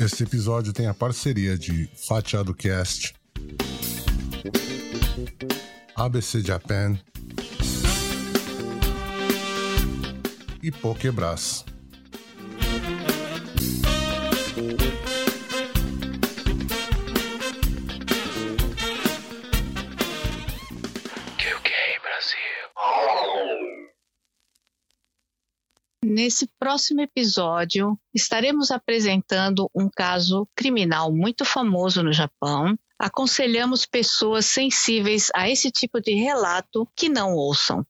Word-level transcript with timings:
Esse 0.00 0.22
episódio 0.22 0.72
tem 0.72 0.86
a 0.86 0.94
parceria 0.94 1.58
de 1.58 1.88
Fatiado 1.94 2.54
Cast, 2.54 3.14
ABC 5.94 6.40
Japan 6.40 6.98
e 10.62 10.70
Pokebras. 10.70 11.69
Nesse 26.02 26.48
próximo 26.58 27.02
episódio, 27.02 27.98
estaremos 28.14 28.70
apresentando 28.70 29.70
um 29.74 29.88
caso 29.88 30.48
criminal 30.56 31.12
muito 31.12 31.44
famoso 31.44 32.02
no 32.02 32.10
Japão. 32.10 32.74
Aconselhamos 32.98 33.84
pessoas 33.84 34.46
sensíveis 34.46 35.28
a 35.34 35.48
esse 35.50 35.70
tipo 35.70 36.00
de 36.00 36.14
relato 36.14 36.88
que 36.96 37.10
não 37.10 37.34
ouçam. 37.34 37.86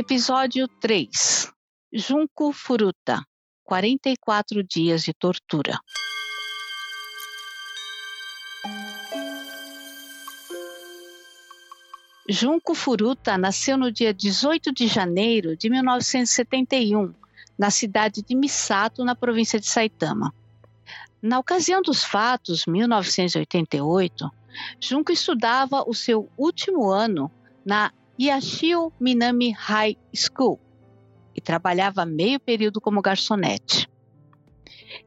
Episódio 0.00 0.66
3 0.66 1.52
Junko 1.92 2.54
Furuta 2.54 3.22
44 3.64 4.62
dias 4.64 5.02
de 5.02 5.12
tortura. 5.12 5.78
Junko 12.26 12.74
Furuta 12.74 13.36
nasceu 13.36 13.76
no 13.76 13.92
dia 13.92 14.14
18 14.14 14.72
de 14.72 14.86
janeiro 14.86 15.54
de 15.54 15.68
1971, 15.68 17.14
na 17.58 17.70
cidade 17.70 18.22
de 18.22 18.34
Misato, 18.34 19.04
na 19.04 19.14
província 19.14 19.60
de 19.60 19.68
Saitama. 19.68 20.32
Na 21.20 21.38
ocasião 21.38 21.82
dos 21.82 22.02
fatos, 22.02 22.64
1988, 22.64 24.30
Junko 24.80 25.12
estudava 25.12 25.84
o 25.86 25.92
seu 25.92 26.26
último 26.38 26.88
ano 26.88 27.30
na 27.66 27.92
Yashio 28.20 28.92
Minami 29.00 29.50
High 29.50 29.96
School 30.14 30.60
e 31.34 31.40
trabalhava 31.40 32.04
meio 32.04 32.38
período 32.38 32.78
como 32.78 33.00
garçonete. 33.00 33.88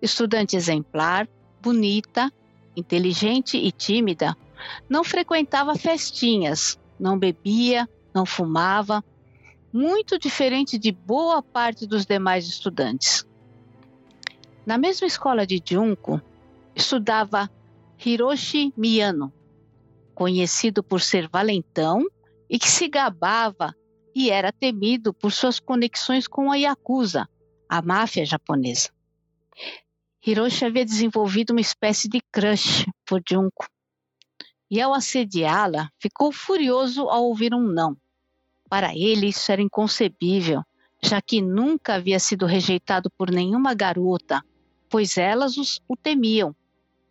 Estudante 0.01 0.55
exemplar, 0.55 1.29
bonita, 1.61 2.33
inteligente 2.75 3.55
e 3.55 3.71
tímida, 3.71 4.35
não 4.89 5.03
frequentava 5.03 5.75
festinhas, 5.75 6.79
não 6.99 7.15
bebia, 7.19 7.87
não 8.15 8.25
fumava, 8.25 9.05
muito 9.71 10.17
diferente 10.17 10.79
de 10.79 10.91
boa 10.91 11.43
parte 11.43 11.85
dos 11.85 12.07
demais 12.07 12.47
estudantes. 12.47 13.27
Na 14.65 14.75
mesma 14.75 15.05
escola 15.05 15.45
de 15.45 15.61
Junko, 15.63 16.19
estudava 16.75 17.47
Hiroshi 18.03 18.73
Miyano, 18.75 19.31
conhecido 20.15 20.81
por 20.81 20.99
ser 20.99 21.29
valentão 21.29 22.07
e 22.53 22.59
que 22.59 22.69
se 22.69 22.87
gabava 22.87 23.75
e 24.13 24.29
era 24.29 24.51
temido 24.51 25.11
por 25.11 25.31
suas 25.31 25.59
conexões 25.59 26.27
com 26.27 26.51
a 26.51 26.55
Yakuza, 26.55 27.27
a 27.67 27.81
máfia 27.81 28.23
japonesa. 28.27 28.91
Hiroshi 30.23 30.63
havia 30.63 30.85
desenvolvido 30.85 31.49
uma 31.49 31.61
espécie 31.61 32.07
de 32.07 32.21
crush 32.31 32.85
por 33.07 33.23
Junko. 33.27 33.67
E 34.69 34.79
ao 34.79 34.93
assediá-la, 34.93 35.89
ficou 35.99 36.31
furioso 36.31 37.09
ao 37.09 37.23
ouvir 37.23 37.55
um 37.55 37.63
não. 37.63 37.97
Para 38.69 38.95
ele, 38.95 39.29
isso 39.29 39.51
era 39.51 39.61
inconcebível, 39.61 40.61
já 41.01 41.19
que 41.23 41.41
nunca 41.41 41.95
havia 41.95 42.19
sido 42.19 42.45
rejeitado 42.45 43.09
por 43.17 43.31
nenhuma 43.31 43.73
garota, 43.73 44.45
pois 44.87 45.17
elas 45.17 45.57
os, 45.57 45.81
o 45.87 45.97
temiam. 45.97 46.55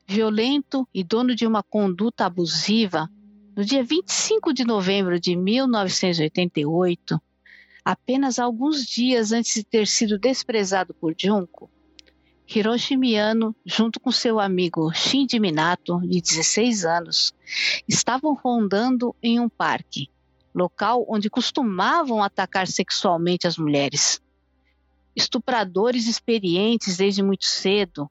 Violento 0.07 0.89
e 0.95 1.03
dono 1.03 1.35
de 1.35 1.49
uma 1.49 1.65
conduta 1.65 2.27
abusiva, 2.27 3.11
no 3.55 3.65
dia 3.65 3.85
25 3.85 4.53
de 4.55 4.65
novembro 4.65 5.21
de 5.21 5.37
1988, 5.37 7.21
apenas 7.85 8.39
alguns 8.39 8.87
dias 8.87 9.31
antes 9.31 9.55
de 9.55 9.65
ter 9.65 9.87
sido 9.87 10.19
desprezado 10.19 10.95
por 10.95 11.15
Junko, 11.19 11.71
Hiroshi 12.49 12.97
Miyano, 12.97 13.55
junto 13.65 14.01
com 14.01 14.11
seu 14.11 14.41
amigo 14.41 14.91
Shinji 14.93 15.39
Minato, 15.39 16.01
de 16.01 16.21
16 16.21 16.85
anos, 16.85 17.35
estavam 17.87 18.35
rondando 18.35 19.15
em 19.23 19.39
um 19.39 19.49
parque, 19.49 20.09
local 20.55 21.05
onde 21.09 21.29
costumavam 21.29 22.23
atacar 22.23 22.67
sexualmente 22.67 23.47
as 23.47 23.59
mulheres. 23.59 24.21
Estupradores 25.15 26.09
experientes 26.09 26.97
desde 26.97 27.23
muito 27.23 27.45
cedo, 27.45 28.11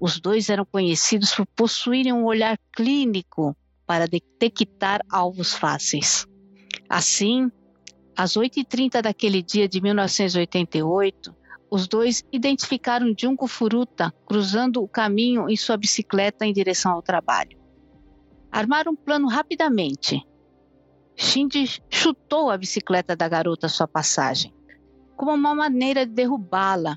os 0.00 0.18
dois 0.18 0.50
eram 0.50 0.64
conhecidos 0.64 1.32
por 1.32 1.46
possuírem 1.46 2.12
um 2.12 2.24
olhar 2.24 2.58
clínico 2.72 3.56
para 3.90 4.06
detectar 4.06 5.00
alvos 5.10 5.52
fáceis. 5.52 6.24
Assim, 6.88 7.50
às 8.16 8.36
8h30 8.36 9.02
daquele 9.02 9.42
dia 9.42 9.66
de 9.66 9.80
1988, 9.80 11.34
os 11.68 11.88
dois 11.88 12.22
identificaram 12.30 13.12
Junko 13.18 13.48
Furuta 13.48 14.14
cruzando 14.24 14.80
o 14.80 14.86
caminho 14.86 15.50
em 15.50 15.56
sua 15.56 15.76
bicicleta 15.76 16.46
em 16.46 16.52
direção 16.52 16.92
ao 16.92 17.02
trabalho. 17.02 17.58
Armaram 18.52 18.92
um 18.92 18.96
plano 18.96 19.26
rapidamente. 19.26 20.24
Shinji 21.16 21.82
chutou 21.90 22.48
a 22.48 22.56
bicicleta 22.56 23.16
da 23.16 23.26
garota 23.26 23.66
à 23.66 23.68
sua 23.68 23.88
passagem, 23.88 24.54
como 25.16 25.32
uma 25.32 25.52
maneira 25.52 26.06
de 26.06 26.12
derrubá-la 26.12 26.96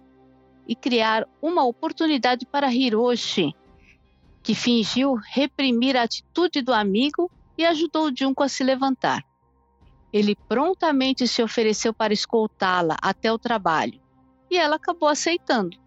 e 0.68 0.76
criar 0.76 1.28
uma 1.42 1.66
oportunidade 1.66 2.46
para 2.46 2.72
Hiroshi 2.72 3.56
que 4.44 4.54
fingiu 4.54 5.16
reprimir 5.16 5.96
a 5.96 6.04
atitude 6.04 6.62
do 6.62 6.74
amigo 6.74 7.32
e 7.58 7.66
ajudou 7.66 8.12
Junko 8.16 8.44
a 8.44 8.50
se 8.50 8.64
levantar. 8.64 9.24
Ele 10.12 10.36
prontamente 10.36 11.28
se 11.28 11.42
ofereceu 11.42 11.94
para 11.94 12.14
escoltá-la 12.14 12.98
até 13.02 13.32
o 13.32 13.40
trabalho 13.40 14.00
e 14.52 14.58
ela 14.58 14.76
acabou 14.76 15.08
aceitando. 15.08 15.78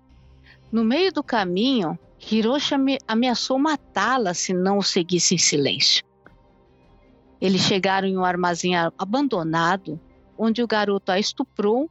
No 0.72 0.82
meio 0.82 1.12
do 1.12 1.22
caminho, 1.22 1.96
Hiroshi 2.18 2.74
ameaçou 3.06 3.58
matá-la 3.58 4.34
se 4.34 4.52
não 4.52 4.78
o 4.78 4.82
seguisse 4.82 5.34
em 5.34 5.38
silêncio. 5.38 6.02
Eles 7.40 7.60
chegaram 7.60 8.08
em 8.08 8.16
um 8.16 8.24
armazém 8.24 8.72
abandonado, 8.98 10.00
onde 10.36 10.62
o 10.62 10.66
garoto 10.66 11.12
a 11.12 11.18
estuprou 11.18 11.90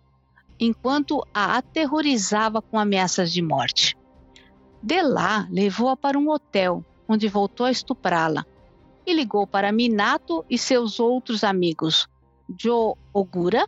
enquanto 0.59 1.25
a 1.33 1.57
aterrorizava 1.57 2.61
com 2.61 2.79
ameaças 2.79 3.31
de 3.31 3.41
morte. 3.41 3.95
De 4.81 5.02
lá, 5.02 5.47
levou-a 5.50 5.96
para 5.96 6.18
um 6.18 6.30
hotel, 6.30 6.84
onde 7.08 7.28
voltou 7.28 7.66
a 7.66 7.72
estuprá-la. 7.72 8.46
E 9.06 9.13
ligou 9.13 9.46
para 9.46 9.72
Minato 9.72 10.46
e 10.50 10.58
seus 10.58 11.00
outros 11.00 11.44
amigos, 11.44 12.08
Joe 12.59 12.96
Ogura 13.13 13.68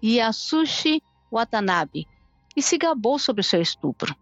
e 0.00 0.20
Asushi 0.20 1.02
Watanabe, 1.30 2.06
e 2.54 2.62
se 2.62 2.76
gabou 2.76 3.18
sobre 3.18 3.42
seu 3.42 3.60
estupro. 3.60 4.14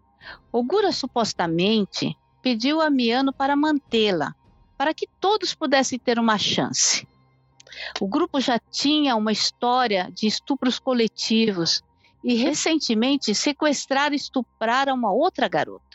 Ogura 0.51 0.91
supostamente 0.91 2.15
pediu 2.41 2.81
a 2.81 2.89
Miano 2.89 3.33
para 3.33 3.55
mantê-la, 3.55 4.33
para 4.77 4.93
que 4.93 5.07
todos 5.19 5.53
pudessem 5.53 5.99
ter 5.99 6.17
uma 6.17 6.37
chance. 6.37 7.07
O 7.99 8.07
grupo 8.07 8.39
já 8.39 8.59
tinha 8.59 9.15
uma 9.15 9.31
história 9.31 10.09
de 10.13 10.27
estupros 10.27 10.79
coletivos 10.79 11.81
e 12.23 12.35
recentemente 12.35 13.33
sequestraram 13.33 14.13
e 14.13 14.17
estupraram 14.17 14.95
uma 14.95 15.11
outra 15.11 15.47
garota. 15.47 15.90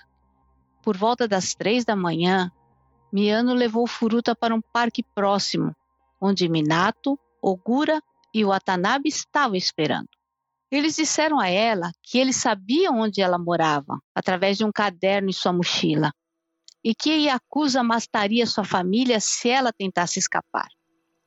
Por 0.86 0.96
volta 0.96 1.26
das 1.26 1.52
três 1.52 1.84
da 1.84 1.96
manhã, 1.96 2.48
Miano 3.12 3.54
levou 3.54 3.88
Furuta 3.88 4.36
para 4.36 4.54
um 4.54 4.60
parque 4.60 5.02
próximo, 5.02 5.74
onde 6.20 6.48
Minato, 6.48 7.18
Ogura 7.42 8.00
e 8.32 8.44
Watanabe 8.44 9.08
estavam 9.08 9.56
esperando. 9.56 10.08
Eles 10.70 10.94
disseram 10.94 11.40
a 11.40 11.48
ela 11.48 11.90
que 12.00 12.18
eles 12.18 12.36
sabiam 12.36 13.00
onde 13.00 13.20
ela 13.20 13.36
morava, 13.36 13.98
através 14.14 14.58
de 14.58 14.64
um 14.64 14.70
caderno 14.70 15.28
em 15.28 15.32
sua 15.32 15.52
mochila, 15.52 16.12
e 16.84 16.94
que 16.94 17.10
Yakuza 17.16 17.82
mataria 17.82 18.46
sua 18.46 18.62
família 18.62 19.18
se 19.18 19.48
ela 19.48 19.72
tentasse 19.72 20.20
escapar. 20.20 20.68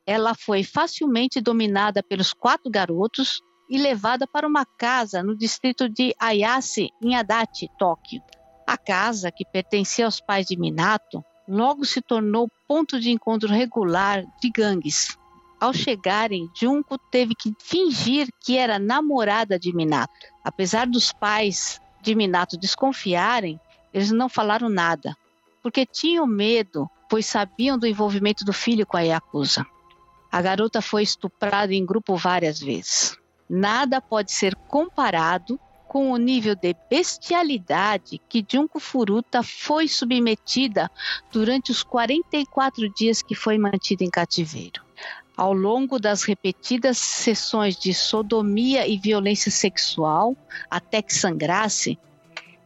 Ela 0.06 0.34
foi 0.36 0.64
facilmente 0.64 1.42
dominada 1.42 2.02
pelos 2.02 2.32
quatro 2.32 2.72
garotos 2.72 3.42
e 3.70 3.78
levada 3.78 4.26
para 4.26 4.48
uma 4.48 4.66
casa 4.66 5.22
no 5.22 5.38
distrito 5.38 5.90
de 5.90 6.16
Ayase, 6.18 6.92
em 7.04 7.18
Adachi, 7.18 7.68
Tóquio. 7.78 8.22
A 8.70 8.78
casa, 8.78 9.32
que 9.32 9.44
pertencia 9.44 10.06
aos 10.06 10.22
pais 10.22 10.46
de 10.46 10.56
Minato, 10.56 11.26
logo 11.48 11.84
se 11.84 12.04
tornou 12.04 12.48
ponto 12.68 13.00
de 13.00 13.10
encontro 13.10 13.50
regular 13.50 14.24
de 14.40 14.48
gangues. 14.52 15.18
Ao 15.60 15.74
chegarem, 15.74 16.48
Junko 16.54 16.96
teve 17.10 17.34
que 17.34 17.52
fingir 17.60 18.30
que 18.40 18.60
era 18.60 18.78
namorada 18.78 19.58
de 19.58 19.76
Minato. 19.76 20.14
Apesar 20.44 20.86
dos 20.86 21.12
pais 21.12 21.82
de 22.00 22.14
Minato 22.14 22.60
desconfiarem, 22.60 23.60
eles 23.92 24.12
não 24.12 24.30
falaram 24.30 24.70
nada, 24.70 25.18
porque 25.64 25.84
tinham 25.84 26.28
medo, 26.28 26.88
pois 27.10 27.26
sabiam 27.26 27.76
do 27.76 27.88
envolvimento 27.88 28.46
do 28.46 28.54
filho 28.54 28.86
com 28.86 28.98
a 28.98 29.02
Yakuza. 29.02 29.66
A 30.32 30.44
garota 30.44 30.80
foi 30.80 31.02
estuprada 31.02 31.74
em 31.74 31.84
grupo 31.84 32.16
várias 32.16 32.60
vezes. 32.60 33.18
Nada 33.50 34.00
pode 34.00 34.32
ser 34.32 34.56
comparado 34.56 35.60
com 35.90 36.12
o 36.12 36.18
nível 36.18 36.56
de 36.56 36.76
bestialidade 36.88 38.22
que 38.30 38.46
Junko 38.48 38.80
Furuta 38.80 39.42
foi 39.42 39.88
submetida 39.88 40.90
durante 41.32 41.72
os 41.72 41.82
44 41.82 42.88
dias 42.94 43.24
que 43.24 43.34
foi 43.34 43.58
mantida 43.58 44.04
em 44.04 44.10
cativeiro. 44.10 44.86
Ao 45.36 45.52
longo 45.52 45.98
das 45.98 46.22
repetidas 46.22 47.00
sessões 47.00 47.76
de 47.76 47.92
sodomia 47.92 48.88
e 48.88 49.00
violência 49.00 49.52
sexual, 49.52 50.38
até 50.70 51.02
que 51.02 51.14
sangrasse, 51.14 51.98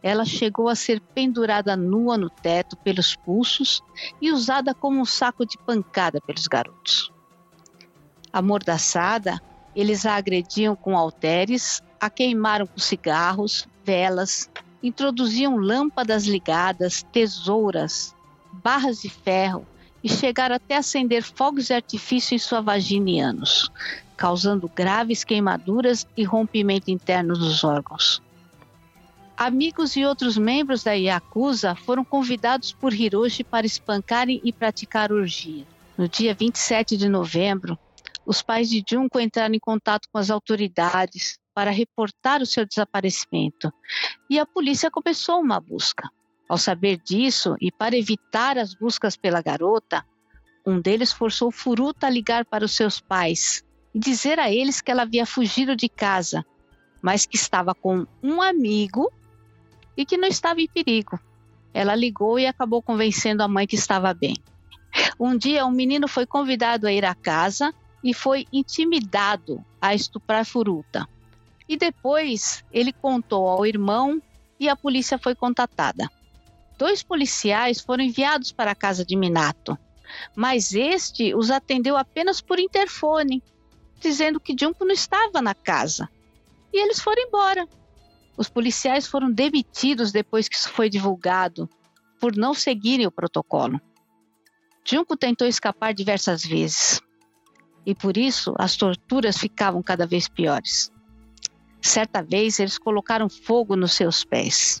ela 0.02 0.26
chegou 0.26 0.68
a 0.68 0.74
ser 0.74 1.00
pendurada 1.00 1.74
nua 1.74 2.18
no 2.18 2.28
teto 2.28 2.76
pelos 2.76 3.16
pulsos 3.16 3.80
e 4.20 4.30
usada 4.30 4.74
como 4.74 5.00
um 5.00 5.06
saco 5.06 5.46
de 5.46 5.56
pancada 5.56 6.20
pelos 6.20 6.46
garotos. 6.46 7.10
Amordaçada, 8.30 9.40
eles 9.74 10.04
a 10.04 10.16
agrediam 10.16 10.76
com 10.76 10.94
halteres, 10.94 11.80
a 12.04 12.10
queimaram 12.10 12.66
com 12.66 12.78
cigarros, 12.78 13.66
velas, 13.82 14.50
introduziam 14.82 15.56
lâmpadas 15.56 16.26
ligadas, 16.26 17.02
tesouras, 17.10 18.14
barras 18.52 19.00
de 19.00 19.08
ferro 19.08 19.66
e 20.02 20.08
chegaram 20.10 20.54
até 20.54 20.76
acender 20.76 21.22
fogos 21.22 21.68
de 21.68 21.72
artifício 21.72 22.34
em 22.34 22.38
sua 22.38 22.60
vagina 22.60 23.08
e 23.08 23.20
ânus, 23.20 23.70
causando 24.18 24.68
graves 24.68 25.24
queimaduras 25.24 26.06
e 26.14 26.24
rompimento 26.24 26.90
interno 26.90 27.32
dos 27.38 27.64
órgãos. 27.64 28.20
Amigos 29.34 29.96
e 29.96 30.04
outros 30.04 30.36
membros 30.36 30.82
da 30.82 30.92
Yakuza 30.92 31.74
foram 31.74 32.04
convidados 32.04 32.70
por 32.70 32.92
Hiroshi 32.92 33.42
para 33.42 33.64
espancarem 33.64 34.42
e 34.44 34.52
praticar 34.52 35.10
orgia. 35.10 35.64
No 35.96 36.06
dia 36.06 36.34
27 36.34 36.98
de 36.98 37.08
novembro, 37.08 37.78
os 38.26 38.42
pais 38.42 38.68
de 38.68 38.84
Junko 38.86 39.18
entraram 39.18 39.54
em 39.54 39.58
contato 39.58 40.06
com 40.12 40.18
as 40.18 40.30
autoridades 40.30 41.42
para 41.54 41.70
reportar 41.70 42.42
o 42.42 42.46
seu 42.46 42.66
desaparecimento 42.66 43.72
e 44.28 44.38
a 44.38 44.44
polícia 44.44 44.90
começou 44.90 45.40
uma 45.40 45.60
busca. 45.60 46.10
Ao 46.48 46.58
saber 46.58 46.98
disso 46.98 47.56
e 47.60 47.70
para 47.70 47.96
evitar 47.96 48.58
as 48.58 48.74
buscas 48.74 49.16
pela 49.16 49.40
garota, 49.40 50.04
um 50.66 50.80
deles 50.80 51.12
forçou 51.12 51.50
Furuta 51.50 52.06
a 52.06 52.10
ligar 52.10 52.44
para 52.44 52.64
os 52.64 52.72
seus 52.72 53.00
pais 53.00 53.64
e 53.94 53.98
dizer 53.98 54.38
a 54.38 54.50
eles 54.50 54.80
que 54.80 54.90
ela 54.90 55.02
havia 55.02 55.24
fugido 55.24 55.76
de 55.76 55.88
casa, 55.88 56.44
mas 57.00 57.24
que 57.24 57.36
estava 57.36 57.74
com 57.74 58.06
um 58.22 58.42
amigo 58.42 59.10
e 59.96 60.04
que 60.04 60.16
não 60.16 60.28
estava 60.28 60.60
em 60.60 60.68
perigo. 60.68 61.18
Ela 61.72 61.94
ligou 61.94 62.38
e 62.38 62.46
acabou 62.46 62.82
convencendo 62.82 63.42
a 63.42 63.48
mãe 63.48 63.66
que 63.66 63.76
estava 63.76 64.12
bem. 64.12 64.36
Um 65.18 65.36
dia, 65.36 65.66
um 65.66 65.70
menino 65.70 66.06
foi 66.08 66.26
convidado 66.26 66.86
a 66.86 66.92
ir 66.92 67.04
à 67.04 67.14
casa 67.14 67.72
e 68.02 68.12
foi 68.12 68.46
intimidado 68.52 69.64
a 69.80 69.94
estuprar 69.94 70.44
Furuta. 70.44 71.08
E 71.68 71.76
depois 71.76 72.64
ele 72.72 72.92
contou 72.92 73.48
ao 73.48 73.64
irmão 73.66 74.20
e 74.58 74.68
a 74.68 74.76
polícia 74.76 75.18
foi 75.18 75.34
contatada. 75.34 76.08
Dois 76.76 77.02
policiais 77.02 77.80
foram 77.80 78.04
enviados 78.04 78.52
para 78.52 78.72
a 78.72 78.74
casa 78.74 79.04
de 79.04 79.16
Minato, 79.16 79.78
mas 80.34 80.74
este 80.74 81.34
os 81.34 81.50
atendeu 81.50 81.96
apenas 81.96 82.40
por 82.40 82.58
interfone, 82.58 83.42
dizendo 84.00 84.40
que 84.40 84.56
Junko 84.58 84.84
não 84.84 84.92
estava 84.92 85.40
na 85.40 85.54
casa. 85.54 86.08
E 86.72 86.82
eles 86.82 87.00
foram 87.00 87.22
embora. 87.22 87.68
Os 88.36 88.48
policiais 88.48 89.06
foram 89.06 89.30
demitidos 89.30 90.10
depois 90.10 90.48
que 90.48 90.56
isso 90.56 90.68
foi 90.68 90.90
divulgado, 90.90 91.68
por 92.20 92.36
não 92.36 92.52
seguirem 92.52 93.06
o 93.06 93.12
protocolo. 93.12 93.80
Junko 94.84 95.16
tentou 95.16 95.46
escapar 95.46 95.94
diversas 95.94 96.44
vezes, 96.44 97.00
e 97.86 97.94
por 97.94 98.16
isso 98.16 98.54
as 98.58 98.76
torturas 98.76 99.38
ficavam 99.38 99.82
cada 99.82 100.06
vez 100.06 100.28
piores. 100.28 100.90
Certa 101.84 102.22
vez 102.22 102.58
eles 102.58 102.78
colocaram 102.78 103.28
fogo 103.28 103.76
nos 103.76 103.92
seus 103.92 104.24
pés. 104.24 104.80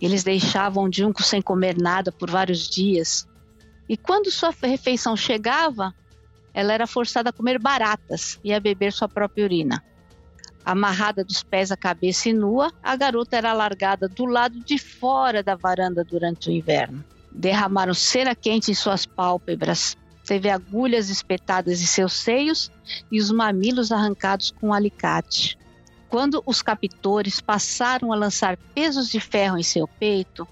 Eles 0.00 0.24
deixavam 0.24 0.90
Junko 0.90 1.22
sem 1.22 1.42
comer 1.42 1.76
nada 1.76 2.10
por 2.10 2.30
vários 2.30 2.66
dias. 2.66 3.28
E 3.86 3.98
quando 3.98 4.30
sua 4.30 4.50
refeição 4.62 5.14
chegava, 5.14 5.94
ela 6.54 6.72
era 6.72 6.86
forçada 6.86 7.28
a 7.28 7.32
comer 7.34 7.58
baratas 7.58 8.40
e 8.42 8.54
a 8.54 8.58
beber 8.58 8.94
sua 8.94 9.06
própria 9.06 9.44
urina. 9.44 9.84
Amarrada 10.64 11.22
dos 11.22 11.42
pés 11.42 11.70
à 11.70 11.76
cabeça 11.76 12.30
e 12.30 12.32
nua, 12.32 12.72
a 12.82 12.96
garota 12.96 13.36
era 13.36 13.52
largada 13.52 14.08
do 14.08 14.24
lado 14.24 14.58
de 14.64 14.78
fora 14.78 15.42
da 15.42 15.54
varanda 15.54 16.02
durante 16.02 16.48
o 16.48 16.52
inverno. 16.52 17.04
Derramaram 17.30 17.92
cera 17.92 18.34
quente 18.34 18.70
em 18.70 18.74
suas 18.74 19.04
pálpebras, 19.04 19.98
Teve 20.28 20.50
agulhas 20.50 21.08
espetadas 21.08 21.80
em 21.80 21.86
seus 21.86 22.12
seios 22.12 22.70
e 23.10 23.18
os 23.18 23.30
mamilos 23.30 23.90
arrancados 23.90 24.50
com 24.50 24.68
um 24.68 24.72
alicate. 24.74 25.57
Quando 26.08 26.42
os 26.46 26.62
captores 26.62 27.40
passaram 27.40 28.12
a 28.12 28.16
lançar 28.16 28.56
pesos 28.74 29.08
de 29.10 29.20
ferro 29.20 29.58
em 29.58 29.62
seu 29.62 29.86
peito, 29.86 30.48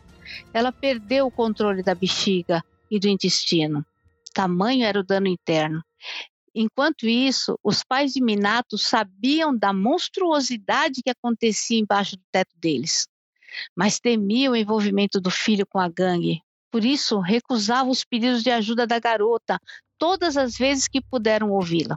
ela 0.53 0.71
perdeu 0.71 1.27
o 1.27 1.31
controle 1.31 1.83
da 1.83 1.95
bexiga 1.95 2.63
e 2.91 2.99
do 2.99 3.09
intestino. 3.09 3.85
Tamanho 4.35 4.85
era 4.85 5.01
o 5.01 5.05
dano 5.05 5.27
interno. 5.27 5.83
Enquanto 6.55 7.07
isso, 7.07 7.59
os 7.63 7.83
pais 7.83 8.13
de 8.13 8.23
Minato 8.23 8.79
sabiam 8.79 9.57
da 9.57 9.73
monstruosidade 9.73 11.03
que 11.03 11.11
acontecia 11.11 11.79
embaixo 11.79 12.17
do 12.17 12.23
teto 12.33 12.55
deles, 12.59 13.07
mas 13.75 14.01
temiam 14.01 14.53
o 14.53 14.57
envolvimento 14.57 15.21
do 15.21 15.31
filho 15.31 15.67
com 15.67 15.79
a 15.79 15.89
gangue, 15.89 16.41
por 16.77 16.85
isso, 16.85 17.21
recusava 17.21 17.89
os 17.89 18.05
pedidos 18.05 18.43
de 18.43 18.51
ajuda 18.51 18.87
da 18.87 18.99
garota 18.99 19.59
todas 19.99 20.37
as 20.37 20.59
vezes 20.59 20.87
que 20.87 21.01
puderam 21.01 21.51
ouvi-la. 21.51 21.97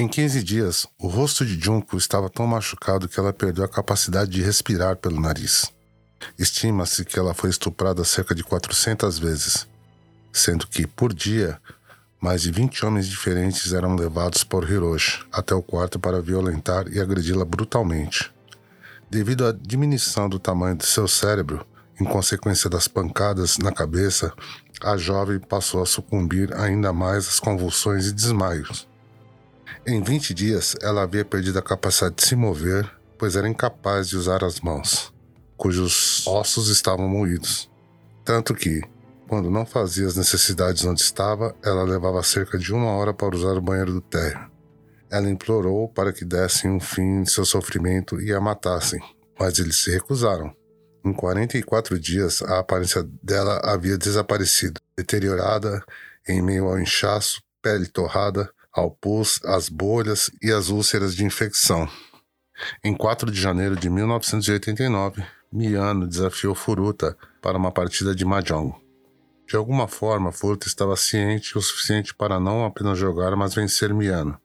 Em 0.00 0.06
15 0.06 0.44
dias, 0.44 0.86
o 0.96 1.08
rosto 1.08 1.44
de 1.44 1.58
Junko 1.58 1.96
estava 1.96 2.30
tão 2.30 2.46
machucado 2.46 3.08
que 3.08 3.18
ela 3.18 3.32
perdeu 3.32 3.64
a 3.64 3.68
capacidade 3.68 4.30
de 4.30 4.40
respirar 4.40 4.94
pelo 4.94 5.20
nariz. 5.20 5.72
Estima-se 6.38 7.04
que 7.04 7.18
ela 7.18 7.34
foi 7.34 7.50
estuprada 7.50 8.04
cerca 8.04 8.32
de 8.32 8.44
400 8.44 9.18
vezes, 9.18 9.66
sendo 10.32 10.68
que, 10.68 10.86
por 10.86 11.12
dia, 11.12 11.60
mais 12.20 12.42
de 12.42 12.52
20 12.52 12.86
homens 12.86 13.08
diferentes 13.08 13.72
eram 13.72 13.96
levados 13.96 14.44
por 14.44 14.70
Hiroshi 14.70 15.26
até 15.32 15.52
o 15.52 15.60
quarto 15.60 15.98
para 15.98 16.22
violentar 16.22 16.86
e 16.86 17.00
agredi-la 17.00 17.44
brutalmente. 17.44 18.32
Devido 19.10 19.48
à 19.48 19.52
diminuição 19.52 20.28
do 20.28 20.38
tamanho 20.38 20.76
de 20.76 20.86
seu 20.86 21.08
cérebro, 21.08 21.66
em 22.00 22.04
consequência 22.04 22.70
das 22.70 22.86
pancadas 22.86 23.58
na 23.58 23.72
cabeça, 23.72 24.32
a 24.80 24.96
jovem 24.96 25.40
passou 25.40 25.82
a 25.82 25.86
sucumbir 25.86 26.54
ainda 26.54 26.92
mais 26.92 27.26
às 27.26 27.40
convulsões 27.40 28.06
e 28.06 28.12
desmaios. 28.12 28.87
Em 29.90 30.02
20 30.02 30.34
dias, 30.34 30.76
ela 30.82 31.04
havia 31.04 31.24
perdido 31.24 31.58
a 31.58 31.62
capacidade 31.62 32.16
de 32.16 32.26
se 32.26 32.36
mover, 32.36 32.86
pois 33.16 33.36
era 33.36 33.48
incapaz 33.48 34.06
de 34.06 34.18
usar 34.18 34.44
as 34.44 34.60
mãos, 34.60 35.14
cujos 35.56 36.26
ossos 36.26 36.68
estavam 36.68 37.08
moídos. 37.08 37.70
Tanto 38.22 38.54
que, 38.54 38.82
quando 39.26 39.50
não 39.50 39.64
fazia 39.64 40.06
as 40.06 40.14
necessidades 40.14 40.84
onde 40.84 41.00
estava, 41.00 41.56
ela 41.64 41.84
levava 41.84 42.22
cerca 42.22 42.58
de 42.58 42.70
uma 42.70 42.90
hora 42.90 43.14
para 43.14 43.34
usar 43.34 43.56
o 43.56 43.62
banheiro 43.62 43.94
do 43.94 44.02
térreo. 44.02 44.50
Ela 45.10 45.30
implorou 45.30 45.88
para 45.88 46.12
que 46.12 46.22
dessem 46.22 46.70
um 46.70 46.80
fim 46.80 47.20
em 47.20 47.24
seu 47.24 47.46
sofrimento 47.46 48.20
e 48.20 48.30
a 48.30 48.38
matassem, 48.38 49.00
mas 49.40 49.58
eles 49.58 49.82
se 49.82 49.90
recusaram. 49.90 50.54
Em 51.02 51.14
44 51.14 51.98
dias, 51.98 52.42
a 52.42 52.58
aparência 52.58 53.08
dela 53.22 53.62
havia 53.64 53.96
desaparecido, 53.96 54.82
deteriorada 54.94 55.82
em 56.28 56.42
meio 56.42 56.66
ao 56.66 56.78
inchaço, 56.78 57.40
pele 57.62 57.86
torrada, 57.86 58.50
ao 58.78 58.90
pus, 58.90 59.40
as 59.44 59.68
bolhas 59.68 60.30
e 60.42 60.50
as 60.50 60.68
úlceras 60.68 61.14
de 61.14 61.24
infecção. 61.24 61.88
Em 62.82 62.94
4 62.94 63.30
de 63.30 63.40
janeiro 63.40 63.76
de 63.76 63.88
1989, 63.88 65.24
Miyano 65.52 66.06
desafiou 66.06 66.54
Furuta 66.54 67.16
para 67.40 67.56
uma 67.56 67.72
partida 67.72 68.14
de 68.14 68.24
mahjong. 68.24 68.74
De 69.46 69.56
alguma 69.56 69.88
forma, 69.88 70.30
Furuta 70.30 70.66
estava 70.66 70.96
ciente 70.96 71.56
o 71.56 71.62
suficiente 71.62 72.14
para 72.14 72.38
não 72.38 72.64
apenas 72.64 72.98
jogar, 72.98 73.34
mas 73.34 73.54
vencer 73.54 73.94
Miano. 73.94 74.38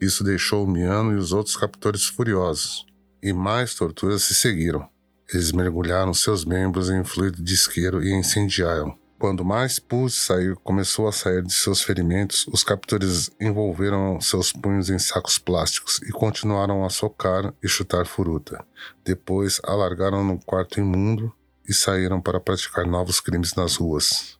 Isso 0.00 0.24
deixou 0.24 0.66
Miano 0.66 1.12
e 1.12 1.16
os 1.16 1.32
outros 1.32 1.56
captores 1.56 2.06
furiosos, 2.06 2.86
e 3.22 3.32
mais 3.32 3.74
torturas 3.74 4.22
se 4.22 4.34
seguiram. 4.34 4.88
Eles 5.32 5.52
mergulharam 5.52 6.14
seus 6.14 6.44
membros 6.44 6.88
em 6.88 7.02
fluido 7.04 7.42
de 7.42 7.52
isqueiro 7.52 8.02
e 8.02 8.14
incendiaram. 8.14 8.96
Quando 9.18 9.42
mais 9.46 9.78
pus 9.78 10.14
saiu, 10.14 10.56
começou 10.56 11.08
a 11.08 11.12
sair 11.12 11.42
de 11.42 11.52
seus 11.52 11.80
ferimentos, 11.80 12.46
os 12.48 12.62
captores 12.62 13.30
envolveram 13.40 14.20
seus 14.20 14.52
punhos 14.52 14.90
em 14.90 14.98
sacos 14.98 15.38
plásticos 15.38 16.02
e 16.02 16.12
continuaram 16.12 16.84
a 16.84 16.90
socar 16.90 17.54
e 17.62 17.66
chutar 17.66 18.04
Furuta. 18.04 18.62
Depois, 19.02 19.58
alargaram 19.64 20.22
no 20.22 20.38
quarto 20.38 20.78
imundo 20.78 21.32
e 21.66 21.72
saíram 21.72 22.20
para 22.20 22.38
praticar 22.38 22.86
novos 22.86 23.18
crimes 23.18 23.54
nas 23.54 23.76
ruas. 23.76 24.38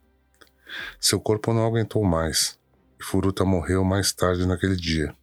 Seu 1.01 1.19
corpo 1.19 1.55
não 1.55 1.67
aguentou 1.67 2.05
mais 2.05 2.59
e 3.01 3.03
Furuta 3.03 3.47
morreu 3.47 3.83
mais 3.83 4.13
tarde 4.13 4.47
naquele 4.47 4.77
dia. 4.77 5.17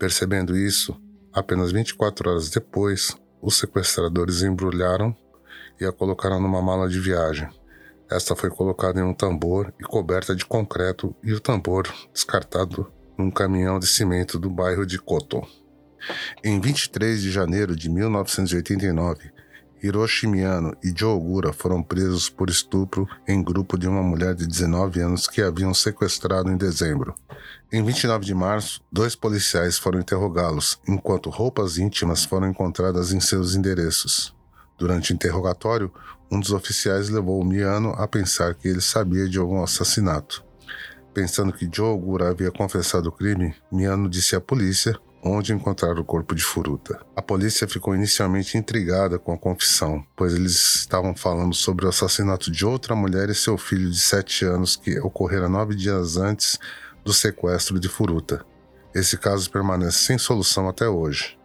Percebendo 0.00 0.56
isso, 0.56 1.00
apenas 1.32 1.70
24 1.70 2.28
horas 2.28 2.50
depois, 2.50 3.16
os 3.40 3.56
sequestradores 3.56 4.42
embrulharam 4.42 5.16
e 5.80 5.84
a 5.84 5.92
colocaram 5.92 6.40
numa 6.40 6.60
mala 6.60 6.88
de 6.88 6.98
viagem. 6.98 7.48
Esta 8.10 8.34
foi 8.34 8.48
colocada 8.48 9.00
em 9.00 9.02
um 9.02 9.12
tambor 9.12 9.72
e 9.78 9.84
coberta 9.84 10.34
de 10.34 10.44
concreto 10.44 11.14
e 11.22 11.32
o 11.32 11.40
tambor 11.40 11.92
descartado 12.12 12.90
num 13.18 13.30
caminhão 13.30 13.78
de 13.78 13.86
cimento 13.86 14.38
do 14.38 14.48
bairro 14.48 14.86
de 14.86 14.98
Koto. 14.98 15.42
Em 16.42 16.60
23 16.60 17.20
de 17.20 17.30
janeiro 17.30 17.76
de 17.76 17.90
1989, 17.90 19.30
Hiroshi 19.82 20.26
Miyano 20.26 20.74
e 20.82 20.92
Joe 20.96 21.14
Ogura 21.14 21.52
foram 21.52 21.82
presos 21.82 22.28
por 22.28 22.48
estupro 22.48 23.06
em 23.26 23.42
grupo 23.42 23.78
de 23.78 23.86
uma 23.86 24.02
mulher 24.02 24.34
de 24.34 24.46
19 24.46 25.00
anos 25.00 25.26
que 25.26 25.42
haviam 25.42 25.74
sequestrado 25.74 26.50
em 26.50 26.56
dezembro. 26.56 27.14
Em 27.70 27.82
29 27.84 28.24
de 28.24 28.34
março, 28.34 28.80
dois 28.90 29.14
policiais 29.14 29.78
foram 29.78 30.00
interrogá-los, 30.00 30.80
enquanto 30.88 31.30
roupas 31.30 31.78
íntimas 31.78 32.24
foram 32.24 32.48
encontradas 32.48 33.12
em 33.12 33.20
seus 33.20 33.54
endereços. 33.54 34.37
Durante 34.78 35.12
o 35.12 35.14
interrogatório, 35.14 35.92
um 36.30 36.38
dos 36.38 36.52
oficiais 36.52 37.08
levou 37.08 37.44
Miano 37.44 37.90
a 37.98 38.06
pensar 38.06 38.54
que 38.54 38.68
ele 38.68 38.80
sabia 38.80 39.28
de 39.28 39.38
algum 39.38 39.62
assassinato. 39.62 40.44
Pensando 41.12 41.52
que 41.52 41.68
Joe 41.70 41.94
Ogura 41.94 42.30
havia 42.30 42.50
confessado 42.50 43.08
o 43.08 43.12
crime, 43.12 43.54
Miano 43.72 44.08
disse 44.08 44.36
à 44.36 44.40
polícia 44.40 44.98
onde 45.22 45.52
encontrar 45.52 45.98
o 45.98 46.04
corpo 46.04 46.34
de 46.34 46.42
Furuta. 46.42 47.00
A 47.16 47.20
polícia 47.20 47.66
ficou 47.66 47.94
inicialmente 47.94 48.56
intrigada 48.56 49.18
com 49.18 49.32
a 49.32 49.38
confissão, 49.38 50.04
pois 50.16 50.32
eles 50.32 50.76
estavam 50.76 51.16
falando 51.16 51.54
sobre 51.54 51.86
o 51.86 51.88
assassinato 51.88 52.50
de 52.50 52.64
outra 52.64 52.94
mulher 52.94 53.28
e 53.28 53.34
seu 53.34 53.58
filho 53.58 53.90
de 53.90 53.98
sete 53.98 54.44
anos 54.44 54.76
que 54.76 54.98
ocorrera 55.00 55.48
nove 55.48 55.74
dias 55.74 56.16
antes 56.16 56.58
do 57.04 57.12
sequestro 57.12 57.80
de 57.80 57.88
Furuta. 57.88 58.44
Esse 58.94 59.16
caso 59.16 59.50
permanece 59.50 59.98
sem 59.98 60.18
solução 60.18 60.68
até 60.68 60.88
hoje. 60.88 61.37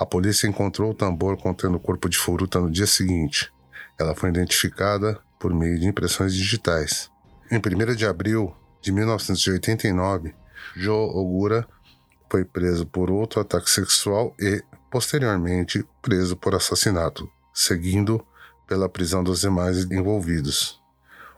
A 0.00 0.06
polícia 0.06 0.48
encontrou 0.48 0.92
o 0.92 0.94
tambor 0.94 1.36
contendo 1.36 1.76
o 1.76 1.78
corpo 1.78 2.08
de 2.08 2.16
Furuta 2.16 2.58
no 2.58 2.70
dia 2.70 2.86
seguinte. 2.86 3.52
Ela 3.98 4.14
foi 4.14 4.30
identificada 4.30 5.20
por 5.38 5.52
meio 5.52 5.78
de 5.78 5.86
impressões 5.86 6.34
digitais. 6.34 7.10
Em 7.50 7.58
1 7.58 7.94
de 7.94 8.06
abril 8.06 8.56
de 8.80 8.92
1989, 8.92 10.34
Joe 10.74 11.10
Ogura 11.10 11.68
foi 12.30 12.46
preso 12.46 12.86
por 12.86 13.10
outro 13.10 13.42
ataque 13.42 13.68
sexual 13.68 14.34
e, 14.40 14.64
posteriormente, 14.90 15.86
preso 16.00 16.34
por 16.34 16.54
assassinato, 16.54 17.30
seguindo 17.52 18.24
pela 18.66 18.88
prisão 18.88 19.22
dos 19.22 19.42
demais 19.42 19.84
envolvidos. 19.90 20.80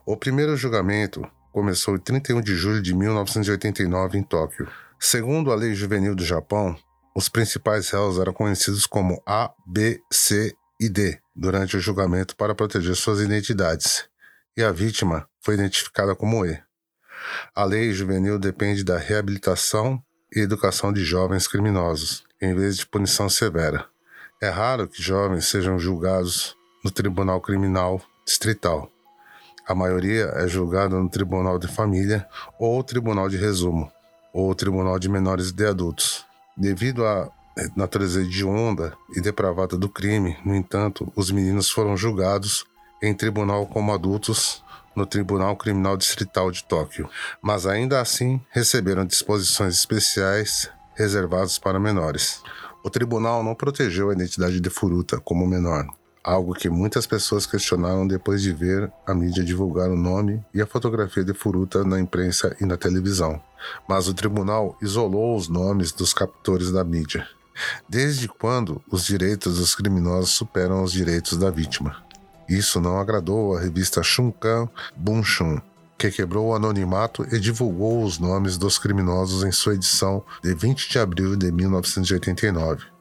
O 0.05 0.15
primeiro 0.15 0.55
julgamento 0.55 1.29
começou 1.51 1.97
em 1.97 1.99
31 1.99 2.39
de 2.39 2.55
julho 2.55 2.81
de 2.81 2.95
1989 2.95 4.19
em 4.19 4.23
Tóquio. 4.23 4.69
Segundo 4.97 5.51
a 5.51 5.55
lei 5.55 5.75
juvenil 5.75 6.15
do 6.15 6.23
Japão, 6.23 6.77
os 7.15 7.29
principais 7.29 7.89
réus 7.89 8.17
eram 8.17 8.33
conhecidos 8.33 8.85
como 8.85 9.21
A, 9.25 9.51
B, 9.65 10.01
C 10.11 10.55
e 10.79 10.89
D 10.89 11.19
durante 11.35 11.77
o 11.77 11.79
julgamento 11.79 12.35
para 12.35 12.55
proteger 12.55 12.95
suas 12.95 13.19
identidades, 13.19 14.07
e 14.55 14.63
a 14.63 14.71
vítima 14.71 15.27
foi 15.41 15.55
identificada 15.55 16.15
como 16.15 16.45
E. 16.45 16.59
A 17.55 17.63
lei 17.63 17.93
juvenil 17.93 18.37
depende 18.37 18.83
da 18.83 18.97
reabilitação 18.97 20.01
e 20.35 20.39
educação 20.39 20.91
de 20.91 21.03
jovens 21.03 21.47
criminosos, 21.47 22.23
em 22.41 22.53
vez 22.55 22.77
de 22.77 22.85
punição 22.85 23.29
severa. 23.29 23.87
É 24.41 24.49
raro 24.49 24.87
que 24.87 25.01
jovens 25.01 25.45
sejam 25.45 25.79
julgados 25.79 26.55
no 26.83 26.91
Tribunal 26.91 27.39
Criminal 27.39 28.01
Distrital. 28.25 28.91
A 29.65 29.73
maioria 29.73 30.25
é 30.35 30.47
julgada 30.47 30.95
no 30.95 31.09
Tribunal 31.09 31.57
de 31.57 31.67
Família 31.67 32.27
ou 32.59 32.83
Tribunal 32.83 33.29
de 33.29 33.37
Resumo, 33.37 33.89
ou 34.33 34.53
Tribunal 34.53 34.99
de 34.99 35.07
Menores 35.07 35.51
de 35.51 35.65
Adultos. 35.65 36.25
Devido 36.55 37.05
à 37.05 37.29
natureza 37.75 38.21
hedionda 38.21 38.95
e 39.15 39.21
depravada 39.21 39.77
do 39.77 39.89
crime, 39.89 40.37
no 40.45 40.55
entanto, 40.55 41.11
os 41.15 41.31
meninos 41.31 41.69
foram 41.69 41.95
julgados 41.95 42.65
em 43.01 43.13
tribunal 43.13 43.65
como 43.67 43.93
adultos 43.93 44.63
no 44.95 45.05
Tribunal 45.05 45.55
Criminal 45.57 45.97
Distrital 45.97 46.51
de 46.51 46.63
Tóquio, 46.63 47.09
mas 47.41 47.65
ainda 47.65 47.99
assim 47.99 48.39
receberam 48.51 49.05
disposições 49.05 49.75
especiais 49.75 50.69
reservadas 50.95 51.57
para 51.57 51.79
menores. 51.79 52.41
O 52.83 52.89
tribunal 52.89 53.43
não 53.43 53.55
protegeu 53.55 54.09
a 54.09 54.13
identidade 54.13 54.59
de 54.59 54.69
Furuta 54.69 55.19
como 55.19 55.47
menor, 55.47 55.87
algo 56.23 56.53
que 56.53 56.69
muitas 56.69 57.05
pessoas 57.05 57.45
questionaram 57.45 58.07
depois 58.07 58.41
de 58.41 58.53
ver 58.53 58.91
a 59.05 59.13
mídia 59.13 59.43
divulgar 59.43 59.89
o 59.89 59.97
nome 59.97 60.43
e 60.53 60.61
a 60.61 60.67
fotografia 60.67 61.23
de 61.23 61.33
Furuta 61.33 61.83
na 61.83 61.99
imprensa 61.99 62.55
e 62.61 62.65
na 62.65 62.77
televisão. 62.77 63.41
Mas 63.87 64.07
o 64.07 64.13
tribunal 64.13 64.77
isolou 64.81 65.35
os 65.35 65.49
nomes 65.49 65.91
dos 65.91 66.13
captores 66.13 66.71
da 66.71 66.83
mídia. 66.83 67.27
Desde 67.87 68.27
quando 68.27 68.81
os 68.89 69.05
direitos 69.05 69.57
dos 69.57 69.75
criminosos 69.75 70.31
superam 70.31 70.83
os 70.83 70.91
direitos 70.91 71.37
da 71.37 71.51
vítima? 71.51 72.03
Isso 72.47 72.79
não 72.81 72.99
agradou 72.99 73.55
à 73.55 73.61
revista 73.61 74.01
Shunkan 74.01 74.67
Bunshun, 74.95 75.61
que 75.97 76.11
quebrou 76.11 76.47
o 76.47 76.55
anonimato 76.55 77.25
e 77.33 77.39
divulgou 77.39 78.03
os 78.03 78.19
nomes 78.19 78.57
dos 78.57 78.77
criminosos 78.77 79.43
em 79.43 79.51
sua 79.51 79.75
edição 79.75 80.23
de 80.43 80.53
20 80.53 80.89
de 80.89 80.99
abril 80.99 81.35
de 81.35 81.51
1989. 81.51 82.92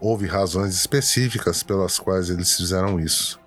Houve 0.00 0.26
razões 0.26 0.74
específicas 0.74 1.62
pelas 1.62 1.98
quais 1.98 2.30
eles 2.30 2.56
fizeram 2.56 3.00
isso. 3.00 3.38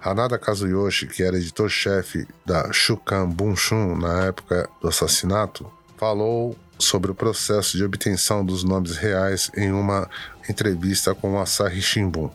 Hanada 0.00 0.38
Kazuyoshi, 0.38 1.06
que 1.06 1.22
era 1.22 1.36
editor-chefe 1.36 2.26
da 2.44 2.72
Shukan 2.72 3.28
Bunshun 3.28 3.96
na 3.96 4.24
época 4.24 4.68
do 4.80 4.88
assassinato, 4.88 5.70
falou 5.96 6.56
sobre 6.78 7.10
o 7.10 7.14
processo 7.14 7.76
de 7.76 7.84
obtenção 7.84 8.44
dos 8.44 8.64
nomes 8.64 8.96
reais 8.96 9.50
em 9.56 9.70
uma 9.72 10.10
entrevista 10.48 11.14
com 11.14 11.34
o 11.34 11.38
Asahi 11.38 11.80
Shimbun. 11.80 12.30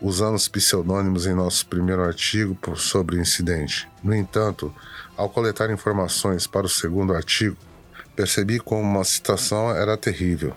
Usamos 0.00 0.48
pseudônimos 0.48 1.26
em 1.26 1.34
nosso 1.34 1.66
primeiro 1.66 2.02
artigo 2.02 2.56
sobre 2.76 3.16
o 3.16 3.20
incidente. 3.20 3.88
No 4.02 4.14
entanto, 4.14 4.72
ao 5.16 5.28
coletar 5.28 5.70
informações 5.70 6.46
para 6.46 6.66
o 6.66 6.70
segundo 6.70 7.12
artigo, 7.12 7.56
percebi 8.14 8.58
como 8.58 9.00
a 9.00 9.04
situação 9.04 9.70
era 9.70 9.96
terrível. 9.96 10.56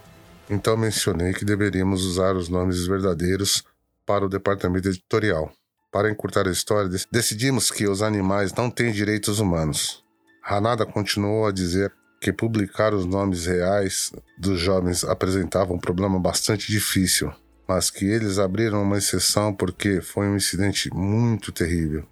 Então 0.53 0.75
mencionei 0.75 1.31
que 1.31 1.46
deveríamos 1.46 2.03
usar 2.03 2.36
os 2.36 2.50
nomes 2.50 2.86
verdadeiros 2.86 3.63
para 4.05 4.25
o 4.25 4.29
departamento 4.29 4.89
editorial. 4.89 5.50
Para 5.89 6.12
encurtar 6.12 6.46
a 6.46 6.51
história, 6.51 6.91
decidimos 7.10 7.72
que 7.72 7.88
os 7.88 8.01
animais 8.01 8.53
não 8.53 8.70
têm 8.70 8.91
direitos 8.91 9.39
humanos. 9.39 10.03
Hanada 10.43 10.86
continuou 10.86 11.48
a 11.48 11.53
dizer 11.53 11.93
que 12.20 12.34
publicar 12.34 12.93
os 12.93 13.05
nomes 13.05 13.46
reais 13.46 14.12
dos 14.38 14.60
jovens 14.60 15.05
apresentava 15.05 15.72
um 15.72 15.79
problema 15.79 16.20
bastante 16.20 16.70
difícil, 16.70 17.31
mas 17.65 17.89
que 17.89 18.03
eles 18.03 18.38
abriram 18.38 18.84
uma 18.84 18.98
exceção 18.98 19.53
porque 19.53 20.01
foi 20.01 20.27
um 20.27 20.36
incidente 20.36 20.93
muito 20.93 21.53
terrível. 21.53 22.05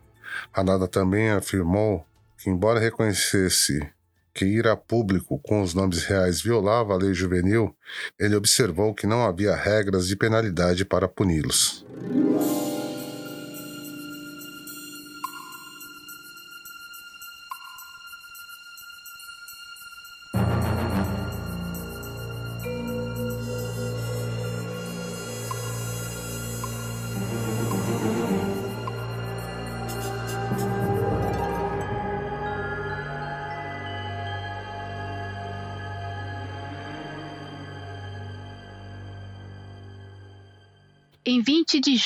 Hanada 0.53 0.88
também 0.88 1.29
afirmou 1.29 2.05
que, 2.38 2.50
embora 2.50 2.79
reconhecesse 2.79 3.86
que 4.39 4.46
ir 4.46 4.67
a 4.67 4.77
público 4.77 5.38
com 5.43 5.62
os 5.62 5.74
nomes 5.74 6.05
reais 6.05 6.41
violava 6.41 6.93
a 6.93 6.98
lei 6.98 7.13
juvenil, 7.13 7.75
ele 8.17 8.38
observou 8.38 8.93
que 8.93 9.05
não 9.05 9.25
havia 9.25 9.53
regras 9.53 10.08
de 10.08 10.15
penalidade 10.15 10.86
para 10.86 11.10
puni-los. 11.10 11.86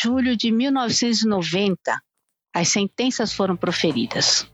Julho 0.03 0.35
de 0.35 0.51
1990, 0.51 1.97
As 2.53 2.67
sentenças 2.67 3.31
foram 3.31 3.55
proferidas. 3.55 4.45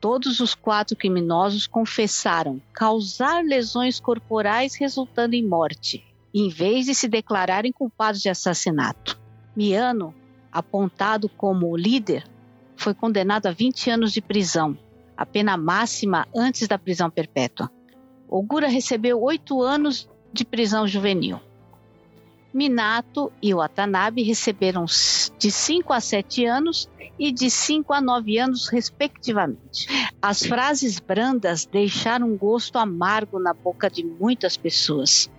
Todos 0.00 0.40
os 0.40 0.52
quatro 0.52 0.96
criminosos 0.96 1.68
confessaram 1.68 2.60
causar 2.72 3.44
lesões 3.44 4.00
corporais 4.00 4.74
resultando 4.74 5.34
em 5.34 5.46
morte, 5.46 6.04
em 6.34 6.48
vez 6.48 6.86
de 6.86 6.94
se 6.94 7.06
declararem 7.06 7.70
culpados 7.70 8.20
de 8.20 8.28
assassinato. 8.28 9.16
Miano, 9.54 10.12
apontado 10.50 11.28
como 11.28 11.70
o 11.70 11.76
líder, 11.76 12.28
foi 12.76 12.92
condenado 12.92 13.46
a 13.46 13.52
20 13.52 13.88
anos 13.90 14.12
de 14.12 14.20
prisão, 14.20 14.76
a 15.16 15.24
pena 15.24 15.56
máxima 15.56 16.26
antes 16.34 16.66
da 16.66 16.76
prisão 16.76 17.08
perpétua. 17.08 17.70
Ogura 18.28 18.66
recebeu 18.66 19.22
oito 19.22 19.62
anos 19.62 20.08
de 20.32 20.44
prisão 20.44 20.84
juvenil. 20.84 21.40
Minato 22.56 23.30
e 23.42 23.52
Watanabe 23.52 24.22
receberam 24.22 24.86
de 25.38 25.50
5 25.50 25.92
a 25.92 26.00
7 26.00 26.46
anos 26.46 26.88
e 27.18 27.30
de 27.30 27.50
5 27.50 27.92
a 27.92 28.00
9 28.00 28.38
anos, 28.38 28.68
respectivamente. 28.68 29.86
As 30.22 30.42
frases 30.42 30.98
brandas 30.98 31.66
deixaram 31.66 32.32
um 32.32 32.36
gosto 32.36 32.78
amargo 32.78 33.38
na 33.38 33.52
boca 33.52 33.90
de 33.90 34.02
muitas 34.02 34.56
pessoas. 34.56 35.30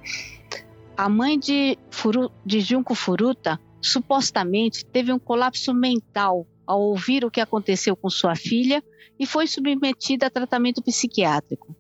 A 0.96 1.10
mãe 1.10 1.40
de, 1.40 1.76
Furu, 1.90 2.32
de 2.46 2.60
Junko 2.60 2.94
Furuta 2.94 3.60
supostamente 3.82 4.86
teve 4.86 5.12
um 5.12 5.18
colapso 5.18 5.74
mental 5.74 6.46
ao 6.68 6.82
ouvir 6.82 7.26
o 7.26 7.32
que 7.32 7.42
aconteceu 7.42 7.96
com 7.96 8.12
sua 8.12 8.36
filha 8.36 8.84
e 9.20 9.26
foi 9.26 9.48
submetida 9.48 10.28
a 10.28 10.30
tratamento 10.30 10.84
psiquiátrico. 10.84 11.76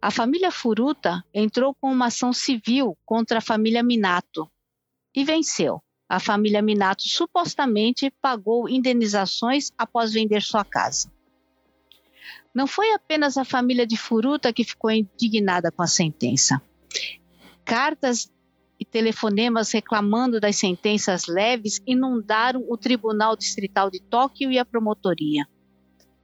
A 0.00 0.10
família 0.10 0.50
Furuta 0.50 1.24
entrou 1.32 1.74
com 1.74 1.92
uma 1.92 2.06
ação 2.06 2.32
civil 2.32 2.96
contra 3.04 3.38
a 3.38 3.42
família 3.42 3.82
Minato 3.82 4.50
e 5.14 5.24
venceu. 5.24 5.82
A 6.08 6.18
família 6.20 6.60
Minato 6.60 7.02
supostamente 7.08 8.12
pagou 8.20 8.68
indenizações 8.68 9.70
após 9.78 10.12
vender 10.12 10.42
sua 10.42 10.64
casa. 10.64 11.10
Não 12.54 12.66
foi 12.66 12.92
apenas 12.92 13.38
a 13.38 13.44
família 13.44 13.86
de 13.86 13.96
Furuta 13.96 14.52
que 14.52 14.64
ficou 14.64 14.90
indignada 14.90 15.70
com 15.72 15.82
a 15.82 15.86
sentença. 15.86 16.60
Cartas 17.64 18.30
e 18.78 18.84
telefonemas 18.84 19.70
reclamando 19.70 20.40
das 20.40 20.56
sentenças 20.56 21.26
leves 21.26 21.80
inundaram 21.86 22.64
o 22.68 22.76
Tribunal 22.76 23.36
Distrital 23.36 23.88
de 23.90 24.00
Tóquio 24.00 24.50
e 24.50 24.58
a 24.58 24.64
promotoria. 24.64 25.46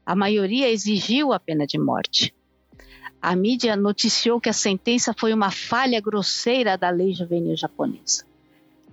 A 0.04 0.16
maioria 0.16 0.68
exigiu 0.68 1.32
a 1.32 1.38
pena 1.38 1.66
de 1.66 1.78
morte. 1.78 2.34
A 3.20 3.34
mídia 3.34 3.76
noticiou 3.76 4.40
que 4.40 4.48
a 4.48 4.52
sentença 4.52 5.12
foi 5.16 5.32
uma 5.32 5.50
falha 5.50 6.00
grosseira 6.00 6.78
da 6.78 6.88
lei 6.88 7.12
juvenil 7.12 7.56
japonesa. 7.56 8.24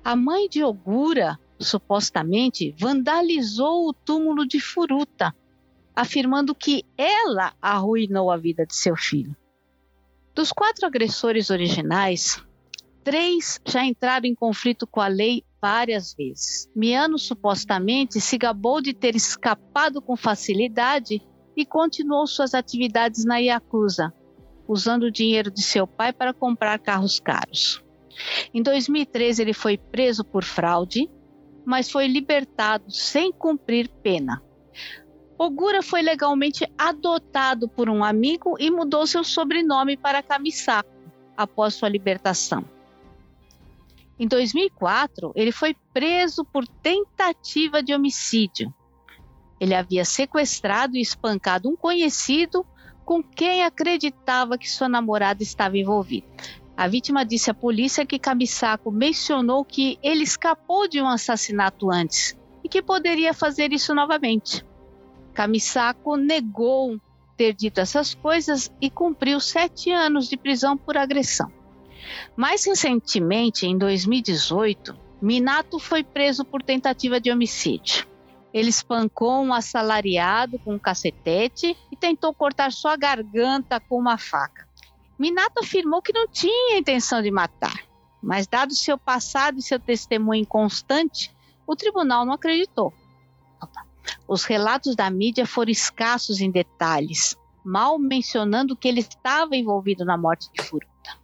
A 0.04 0.16
mãe 0.16 0.50
de 0.50 0.64
Ogura, 0.64 1.40
supostamente, 1.60 2.76
vandalizou 2.78 3.88
o 3.88 3.94
túmulo 3.94 4.46
de 4.46 4.60
Furuta, 4.60 5.34
afirmando 5.96 6.54
que 6.56 6.84
ela 6.98 7.54
arruinou 7.62 8.32
a 8.32 8.38
vida 8.38 8.66
de 8.66 8.76
seu 8.76 8.96
filho. 8.96 9.36
Dos 10.34 10.52
quatro 10.52 10.86
agressores 10.86 11.50
originais, 11.50 12.44
três 13.04 13.62
já 13.66 13.86
entraram 13.86 14.26
em 14.26 14.36
conflito 14.36 14.86
com 14.86 15.00
a 15.00 15.08
lei 15.08 15.44
várias 15.62 16.14
vezes. 16.14 16.70
Miano 16.76 17.18
supostamente 17.18 18.20
se 18.20 18.38
gabou 18.38 18.82
de 18.82 18.94
ter 18.94 19.16
escapado 19.16 20.02
com 20.02 20.18
facilidade 20.18 21.22
e 21.56 21.66
continuou 21.66 22.28
suas 22.28 22.54
atividades 22.54 23.26
na 23.26 23.38
Yakuza, 23.38 24.14
usando 24.68 25.04
o 25.04 25.12
dinheiro 25.12 25.52
de 25.52 25.62
seu 25.62 25.88
pai 25.88 26.12
para 26.12 26.34
comprar 26.34 26.78
carros 26.80 27.20
caros. 27.20 27.84
Em 28.54 28.62
2013, 28.62 29.42
ele 29.42 29.54
foi 29.54 29.78
preso 29.78 30.24
por 30.24 30.44
fraude, 30.44 31.10
mas 31.66 31.90
foi 31.90 32.08
libertado 32.08 32.92
sem 32.92 33.32
cumprir 33.32 33.90
pena. 34.02 34.42
Ogura 35.38 35.82
foi 35.82 36.02
legalmente 36.02 36.66
adotado 36.78 37.68
por 37.68 37.90
um 37.90 38.04
amigo 38.04 38.56
e 38.58 38.72
mudou 38.72 39.06
seu 39.06 39.24
sobrenome 39.24 39.98
para 39.98 40.24
Kamisako 40.24 40.90
após 41.36 41.74
sua 41.74 41.90
libertação. 41.90 42.64
Em 44.18 44.28
2004, 44.28 45.34
ele 45.36 45.52
foi 45.52 45.76
preso 45.94 46.46
por 46.46 46.66
tentativa 46.66 47.84
de 47.84 47.94
homicídio 47.94 48.74
ele 49.60 49.74
havia 49.74 50.04
sequestrado 50.04 50.98
e 50.98 51.02
espancado 51.02 51.70
um 51.70 51.76
conhecido 51.76 52.66
com 53.06 53.24
quem 53.24 53.64
acreditava 53.64 54.58
que 54.58 54.70
sua 54.70 54.90
namorada 54.90 55.44
estava 55.44 55.78
envolvida. 55.78 56.26
A 56.76 56.88
vítima 56.88 57.24
disse 57.24 57.50
à 57.50 57.54
polícia 57.54 58.06
que 58.06 58.20
Kamisako 58.20 58.92
mencionou 58.92 59.64
que 59.64 59.98
ele 60.04 60.24
escapou 60.24 60.90
de 60.90 61.02
um 61.02 61.08
assassinato 61.08 61.90
antes 61.90 62.36
e 62.64 62.68
que 62.68 62.82
poderia 62.82 63.34
fazer 63.34 63.72
isso 63.72 63.94
novamente. 63.94 64.66
Kamisako 65.34 66.18
negou 66.18 67.00
ter 67.38 67.54
dito 67.54 67.80
essas 67.80 68.14
coisas 68.14 68.72
e 68.82 68.90
cumpriu 68.90 69.40
sete 69.40 69.92
anos 69.92 70.28
de 70.28 70.36
prisão 70.36 70.78
por 70.78 70.98
agressão. 70.98 71.52
Mais 72.36 72.66
recentemente, 72.66 73.66
em 73.66 73.78
2018, 73.78 74.96
Minato 75.22 75.80
foi 75.80 76.04
preso 76.04 76.44
por 76.44 76.62
tentativa 76.62 77.20
de 77.20 77.32
homicídio. 77.32 78.06
Ele 78.56 78.70
espancou 78.70 79.44
um 79.44 79.54
assalariado 79.54 80.58
com 80.60 80.76
um 80.76 80.80
cacetete 80.80 81.76
e 81.92 81.96
tentou 81.98 82.34
cortar 82.34 82.72
sua 82.72 82.96
garganta 82.96 83.82
com 83.82 84.00
uma 84.00 84.18
faca. 84.18 84.66
Minato 85.20 85.60
afirmou 85.60 86.02
que 86.02 86.14
não 86.14 86.26
tinha 86.26 86.78
intenção 86.78 87.22
de 87.22 87.30
matar, 87.30 87.84
mas, 88.24 88.48
dado 88.48 88.74
seu 88.74 88.98
passado 88.98 89.60
e 89.60 89.62
seu 89.62 89.78
testemunho 89.78 90.44
inconstante, 90.44 91.36
o 91.68 91.76
tribunal 91.76 92.26
não 92.26 92.32
acreditou. 92.32 92.94
Os 94.26 94.46
relatos 94.46 94.96
da 94.96 95.10
mídia 95.10 95.46
foram 95.46 95.70
escassos 95.70 96.40
em 96.40 96.50
detalhes, 96.50 97.36
mal 97.62 98.00
mencionando 98.00 98.74
que 98.74 98.88
ele 98.88 99.02
estava 99.02 99.58
envolvido 99.58 100.06
na 100.06 100.16
morte 100.18 100.50
de 100.54 100.64
Furuta. 100.64 101.20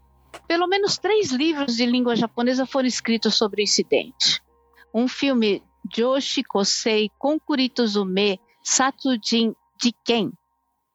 Pelo 0.50 0.68
menos 0.68 0.98
três 0.98 1.32
livros 1.32 1.78
de 1.78 1.86
língua 1.86 2.14
japonesa 2.14 2.66
foram 2.66 2.90
escritos 2.90 3.36
sobre 3.36 3.62
o 3.62 3.64
incidente. 3.64 4.44
Um 4.94 5.08
filme 5.08 5.64
Joshi 5.86 6.44
Kosei 6.44 7.10
Konkuritozume 7.18 8.40
Satsujin 8.64 9.56
Jiken 9.82 10.32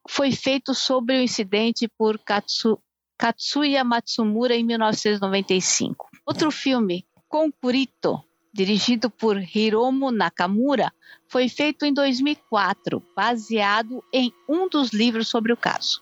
foi 0.08 0.30
feito 0.30 0.72
sobre 0.74 1.18
o 1.18 1.22
incidente 1.22 1.88
por 1.88 2.18
Katsu, 2.18 2.78
Katsuya 3.18 3.82
Matsumura 3.82 4.54
em 4.54 4.62
1995. 4.62 6.08
Outro 6.24 6.50
filme, 6.52 7.04
Konkurito, 7.28 8.22
dirigido 8.54 9.10
por 9.10 9.36
Hiromu 9.36 10.12
Nakamura, 10.12 10.92
foi 11.28 11.48
feito 11.48 11.84
em 11.84 11.92
2004, 11.92 13.02
baseado 13.16 14.02
em 14.12 14.32
um 14.48 14.68
dos 14.68 14.90
livros 14.90 15.28
sobre 15.28 15.52
o 15.52 15.56
caso. 15.56 16.00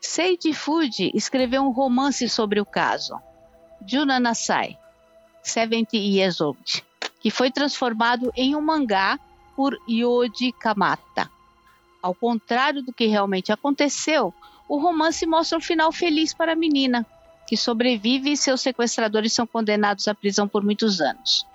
Seiji 0.00 0.54
Fuji 0.54 1.10
escreveu 1.12 1.62
um 1.62 1.72
romance 1.72 2.28
sobre 2.28 2.60
o 2.60 2.64
caso, 2.64 3.14
Juna 3.86 4.20
Nasai, 4.20 4.78
70 5.42 5.96
Years 5.96 6.40
Old 6.40 6.84
que 7.20 7.30
foi 7.30 7.50
transformado 7.50 8.32
em 8.34 8.56
um 8.56 8.60
mangá 8.60 9.18
por 9.54 9.78
Yoji 9.88 10.52
Kamata. 10.52 11.30
Ao 12.02 12.14
contrário 12.14 12.82
do 12.82 12.92
que 12.92 13.06
realmente 13.06 13.52
aconteceu, 13.52 14.32
o 14.66 14.78
romance 14.78 15.26
mostra 15.26 15.58
um 15.58 15.60
final 15.60 15.92
feliz 15.92 16.32
para 16.32 16.52
a 16.52 16.56
menina, 16.56 17.06
que 17.46 17.56
sobrevive 17.56 18.32
e 18.32 18.36
seus 18.36 18.60
sequestradores 18.60 19.32
são 19.32 19.46
condenados 19.46 20.08
à 20.08 20.14
prisão 20.14 20.48
por 20.48 20.62
muitos 20.62 21.00
anos. 21.00 21.46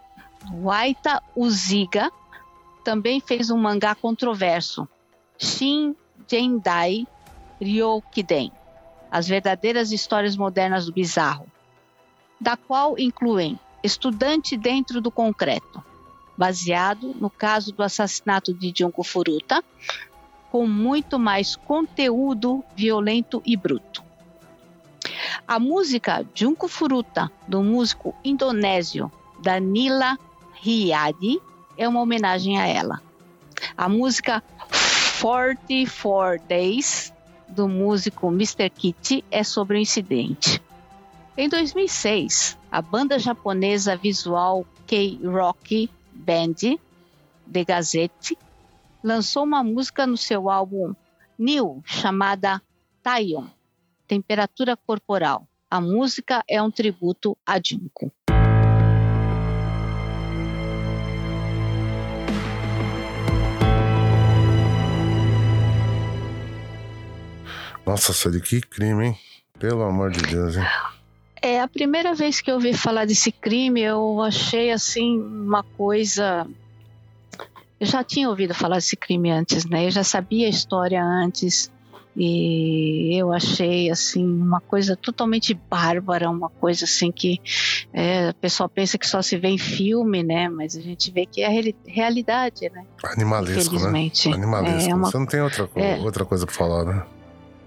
Waita 0.54 1.24
Uziga 1.36 2.12
também 2.84 3.20
fez 3.20 3.50
um 3.50 3.58
mangá 3.58 3.96
controverso, 3.96 4.88
Shin 5.40 5.96
Jendai 6.30 7.08
Ryokiden, 7.60 8.52
As 9.10 9.28
Verdadeiras 9.28 9.92
Histórias 9.92 10.36
Modernas 10.36 10.86
do 10.86 10.94
Bizarro, 10.94 11.48
da 12.40 12.56
qual 12.56 13.00
incluem 13.00 13.58
Estudante 13.86 14.58
dentro 14.58 15.00
do 15.00 15.12
concreto, 15.12 15.84
baseado 16.36 17.14
no 17.20 17.30
caso 17.30 17.72
do 17.72 17.84
assassinato 17.84 18.54
de 18.54 18.74
Junko 18.76 19.04
Furuta, 19.04 19.64
com 20.52 20.68
muito 20.68 21.20
mais 21.20 21.56
conteúdo 21.56 22.64
violento 22.76 23.42
e 23.46 23.56
bruto. 23.56 24.04
A 25.48 25.60
música 25.60 26.26
Junko 26.34 26.68
Furuta, 26.68 27.32
do 27.48 27.62
músico 27.62 28.16
indonésio 28.24 29.12
Danila 29.40 30.18
Riyadi, 30.54 31.40
é 31.78 31.88
uma 31.88 32.02
homenagem 32.02 32.60
a 32.60 32.66
ela. 32.66 33.02
A 33.78 33.88
música 33.88 34.44
44 35.22 36.48
Days, 36.48 37.14
do 37.48 37.68
músico 37.68 38.28
Mr. 38.30 38.70
Kitty, 38.70 39.24
é 39.30 39.44
sobre 39.44 39.78
o 39.78 39.80
incidente. 39.80 40.62
Em 41.38 41.50
2006, 41.50 42.58
a 42.72 42.82
banda 42.82 43.20
japonesa 43.20 43.98
visual 43.98 44.66
K-Rock 44.88 45.90
Band, 46.14 46.80
The 47.52 47.66
Gazette, 47.66 48.38
lançou 49.04 49.44
uma 49.44 49.62
música 49.62 50.08
no 50.08 50.16
seu 50.16 50.50
álbum 50.50 50.96
New, 51.38 51.84
chamada 51.86 52.62
Taion, 53.04 53.48
Temperatura 54.08 54.78
Corporal. 54.78 55.46
A 55.70 55.82
música 55.82 56.42
é 56.48 56.62
um 56.62 56.72
tributo 56.72 57.38
a 57.46 57.60
Junko. 57.62 58.10
Nossa, 67.86 68.14
Sally, 68.14 68.40
que 68.40 68.62
crime, 68.62 69.08
hein? 69.08 69.20
Pelo 69.60 69.84
amor 69.84 70.12
de 70.12 70.22
Deus, 70.22 70.56
hein? 70.56 70.95
É, 71.46 71.62
a 71.62 71.68
primeira 71.68 72.16
vez 72.16 72.42
que 72.42 72.50
eu 72.50 72.56
ouvi 72.56 72.74
falar 72.74 73.06
desse 73.06 73.32
crime, 73.32 73.80
eu 73.80 74.20
achei 74.20 74.72
assim 74.72 75.22
uma 75.22 75.62
coisa. 75.62 76.48
Eu 77.80 77.86
já 77.86 78.04
tinha 78.04 78.28
ouvido 78.28 78.56
falar 78.56 78.78
desse 78.78 78.96
crime 78.96 79.30
antes, 79.30 79.64
né? 79.64 79.86
Eu 79.86 79.92
já 79.92 80.04
sabia 80.04 80.48
a 80.48 80.50
história 80.50 81.04
antes. 81.04 81.72
E 82.18 83.16
eu 83.16 83.32
achei 83.32 83.92
assim 83.92 84.26
uma 84.26 84.60
coisa 84.60 84.96
totalmente 84.96 85.54
bárbara, 85.54 86.32
uma 86.32 86.50
coisa 86.50 86.86
assim 86.86 87.12
que 87.12 87.40
é, 87.94 88.30
o 88.30 88.34
pessoal 88.34 88.68
pensa 88.68 88.98
que 88.98 89.06
só 89.06 89.22
se 89.22 89.38
vê 89.38 89.50
em 89.50 89.60
filme, 89.60 90.24
né? 90.24 90.50
Mas 90.50 90.76
a 90.76 90.82
gente 90.82 91.12
vê 91.12 91.28
que 91.28 91.42
é 91.42 91.46
a 91.46 91.74
realidade, 91.86 92.72
né? 92.74 92.86
Animalesco, 93.04 93.76
né? 93.76 94.10
Animalesco. 94.34 94.90
É 94.90 94.96
uma... 94.96 95.12
Você 95.12 95.18
não 95.20 95.28
tem 95.28 95.42
outra, 95.42 95.70
é... 95.76 95.98
outra 95.98 96.26
coisa 96.26 96.44
para 96.44 96.56
falar, 96.56 96.86
né? 96.86 97.06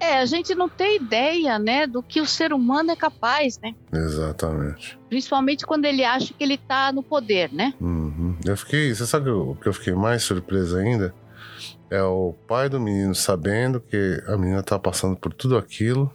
É, 0.00 0.18
a 0.18 0.26
gente 0.26 0.54
não 0.54 0.68
tem 0.68 0.96
ideia, 0.96 1.58
né, 1.58 1.86
do 1.86 2.02
que 2.02 2.20
o 2.20 2.26
ser 2.26 2.52
humano 2.52 2.90
é 2.90 2.96
capaz, 2.96 3.58
né? 3.60 3.74
Exatamente. 3.92 4.98
Principalmente 5.08 5.66
quando 5.66 5.84
ele 5.86 6.04
acha 6.04 6.32
que 6.32 6.42
ele 6.42 6.56
tá 6.56 6.92
no 6.92 7.02
poder, 7.02 7.52
né? 7.52 7.74
Uhum. 7.80 8.36
Eu 8.44 8.56
fiquei, 8.56 8.94
você 8.94 9.06
sabe 9.06 9.30
o 9.30 9.56
que 9.56 9.68
eu 9.68 9.72
fiquei 9.72 9.94
mais 9.94 10.22
surpreso 10.22 10.76
ainda? 10.76 11.14
É 11.90 12.02
o 12.02 12.34
pai 12.46 12.68
do 12.68 12.78
menino 12.78 13.14
sabendo 13.14 13.80
que 13.80 14.22
a 14.28 14.36
menina 14.36 14.62
tá 14.62 14.78
passando 14.78 15.16
por 15.16 15.32
tudo 15.32 15.56
aquilo, 15.56 16.12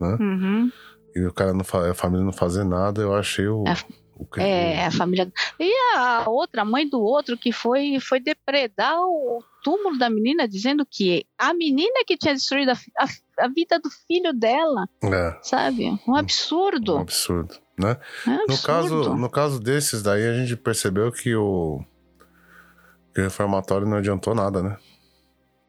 né? 0.00 0.16
Uhum. 0.20 0.72
E 1.16 1.26
o 1.26 1.32
cara 1.32 1.52
não 1.52 1.62
a 1.90 1.94
família 1.94 2.24
não 2.24 2.32
fazer 2.32 2.64
nada, 2.64 3.00
eu 3.00 3.14
achei 3.14 3.48
o, 3.48 3.64
é, 3.66 3.72
o 4.07 4.07
é, 4.36 4.86
a 4.86 4.90
família. 4.90 5.32
E 5.58 5.72
a 5.96 6.28
outra, 6.28 6.62
a 6.62 6.64
mãe 6.64 6.88
do 6.88 7.00
outro, 7.00 7.36
que 7.36 7.52
foi, 7.52 7.98
foi 8.00 8.20
depredar 8.20 8.98
o 9.00 9.42
túmulo 9.62 9.98
da 9.98 10.10
menina, 10.10 10.48
dizendo 10.48 10.86
que 10.88 11.26
a 11.36 11.52
menina 11.54 12.04
que 12.06 12.16
tinha 12.16 12.34
destruído 12.34 12.70
a, 12.70 12.78
a, 12.98 13.44
a 13.44 13.48
vida 13.48 13.78
do 13.78 13.90
filho 14.06 14.32
dela. 14.32 14.88
É. 15.02 15.38
Sabe? 15.42 15.98
Um 16.06 16.16
absurdo. 16.16 16.96
Um 16.96 17.00
absurdo, 17.00 17.54
né? 17.78 17.96
É 18.26 18.30
um 18.30 18.34
absurdo. 18.34 18.48
No, 18.48 18.62
caso, 18.62 19.14
no 19.14 19.30
caso 19.30 19.60
desses 19.60 20.02
daí, 20.02 20.26
a 20.26 20.34
gente 20.34 20.56
percebeu 20.56 21.10
que 21.12 21.34
o, 21.34 21.80
que 23.14 23.20
o 23.20 23.24
reformatório 23.24 23.86
não 23.86 23.98
adiantou 23.98 24.34
nada, 24.34 24.62
né? 24.62 24.76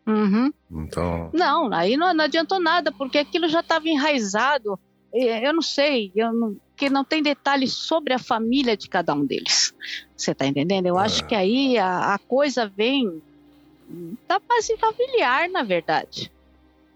Uhum. 0.08 0.52
Então. 0.72 1.30
Não, 1.34 1.72
aí 1.72 1.96
não, 1.96 2.14
não 2.14 2.26
adiantou 2.26 2.60
nada, 2.60 2.92
porque 2.92 3.20
aquilo 3.20 3.48
já 3.48 3.60
estava 3.60 3.88
enraizado. 3.88 4.80
Eu 5.12 5.54
não 5.54 5.62
sei, 5.62 6.12
eu 6.16 6.32
não, 6.32 6.58
que 6.80 6.90
não 6.90 7.04
tem 7.04 7.22
detalhes 7.22 7.74
sobre 7.74 8.14
a 8.14 8.18
família 8.18 8.78
de 8.78 8.88
cada 8.88 9.14
um 9.14 9.26
deles. 9.26 9.76
Você 10.16 10.32
está 10.32 10.48
entendendo? 10.48 10.86
Eu 10.86 10.98
é. 10.98 11.04
acho 11.04 11.28
que 11.28 11.36
aí 11.36 11.78
a, 11.78 12.14
a, 12.14 12.18
coisa 12.18 12.66
vem 12.66 13.22
da 14.26 14.40
base 14.40 14.78
familiar, 14.78 15.50
na 15.50 15.62
verdade. 15.62 16.32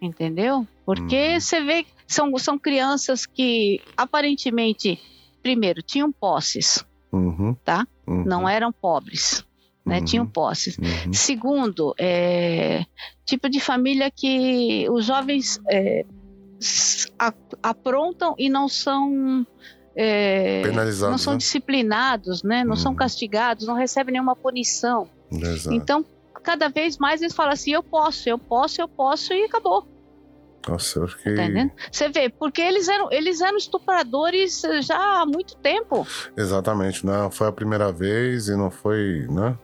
Entendeu? 0.02 0.66
Porque 0.86 1.34
uhum. 1.34 1.40
você 1.40 1.62
vê 1.62 1.86
são, 2.08 2.38
são 2.38 2.58
crianças 2.58 3.26
que 3.26 3.82
aparentemente, 3.98 4.98
primeiro, 5.42 5.82
tinham 5.82 6.12
posses, 6.12 6.86
uhum. 7.12 7.54
tá? 7.66 7.86
Uhum. 8.08 8.24
Não 8.24 8.48
eram 8.48 8.72
pobres 8.72 9.46
né? 9.86 10.00
Uhum. 10.00 10.06
Tinham 10.06 10.26
posses. 10.26 10.78
Uhum. 10.78 11.14
Segundo, 11.14 11.94
é, 11.98 12.86
tipo 13.26 13.50
de 13.50 13.60
família 13.60 14.10
que 14.10 14.88
os 14.90 15.06
jovens 15.06 15.60
é, 15.70 16.06
aprontam 17.62 18.36
e 18.38 18.50
não 18.50 18.68
são 18.68 19.46
é, 19.96 20.62
penalizados, 20.64 21.12
não 21.12 21.18
são 21.18 21.34
né? 21.34 21.38
disciplinados, 21.38 22.44
né? 22.44 22.64
Não 22.64 22.72
uhum. 22.72 22.76
são 22.78 22.96
castigados, 22.96 23.68
não 23.68 23.76
recebem 23.76 24.14
nenhuma 24.14 24.36
punição. 24.36 25.10
Exato. 25.32 25.76
Então, 25.76 26.06
cada 26.42 26.68
vez 26.70 26.98
mais 26.98 27.22
eles 27.22 27.34
falam 27.34 27.54
assim: 27.54 27.72
eu 27.72 27.84
posso, 27.84 28.28
eu 28.28 28.38
posso, 28.38 28.82
eu 28.82 28.88
posso 28.88 29.34
e 29.34 29.46
acabou. 29.46 29.88
Nossa, 30.68 31.00
eu 31.00 31.08
fiquei. 31.08 31.36
Você 31.92 32.08
vê, 32.10 32.30
porque 32.30 32.62
eles 32.62 32.88
eram, 32.88 33.12
eles 33.12 33.42
eram 33.42 33.58
estupradores 33.58 34.62
já 34.82 35.22
há 35.22 35.26
muito 35.26 35.58
tempo. 35.58 36.08
Exatamente, 36.38 37.06
não 37.06 37.30
foi 37.30 37.48
a 37.48 37.52
primeira 37.52 37.92
vez 37.92 38.48
e 38.48 38.56
não 38.56 38.72
foi, 38.72 39.28
né? 39.30 39.58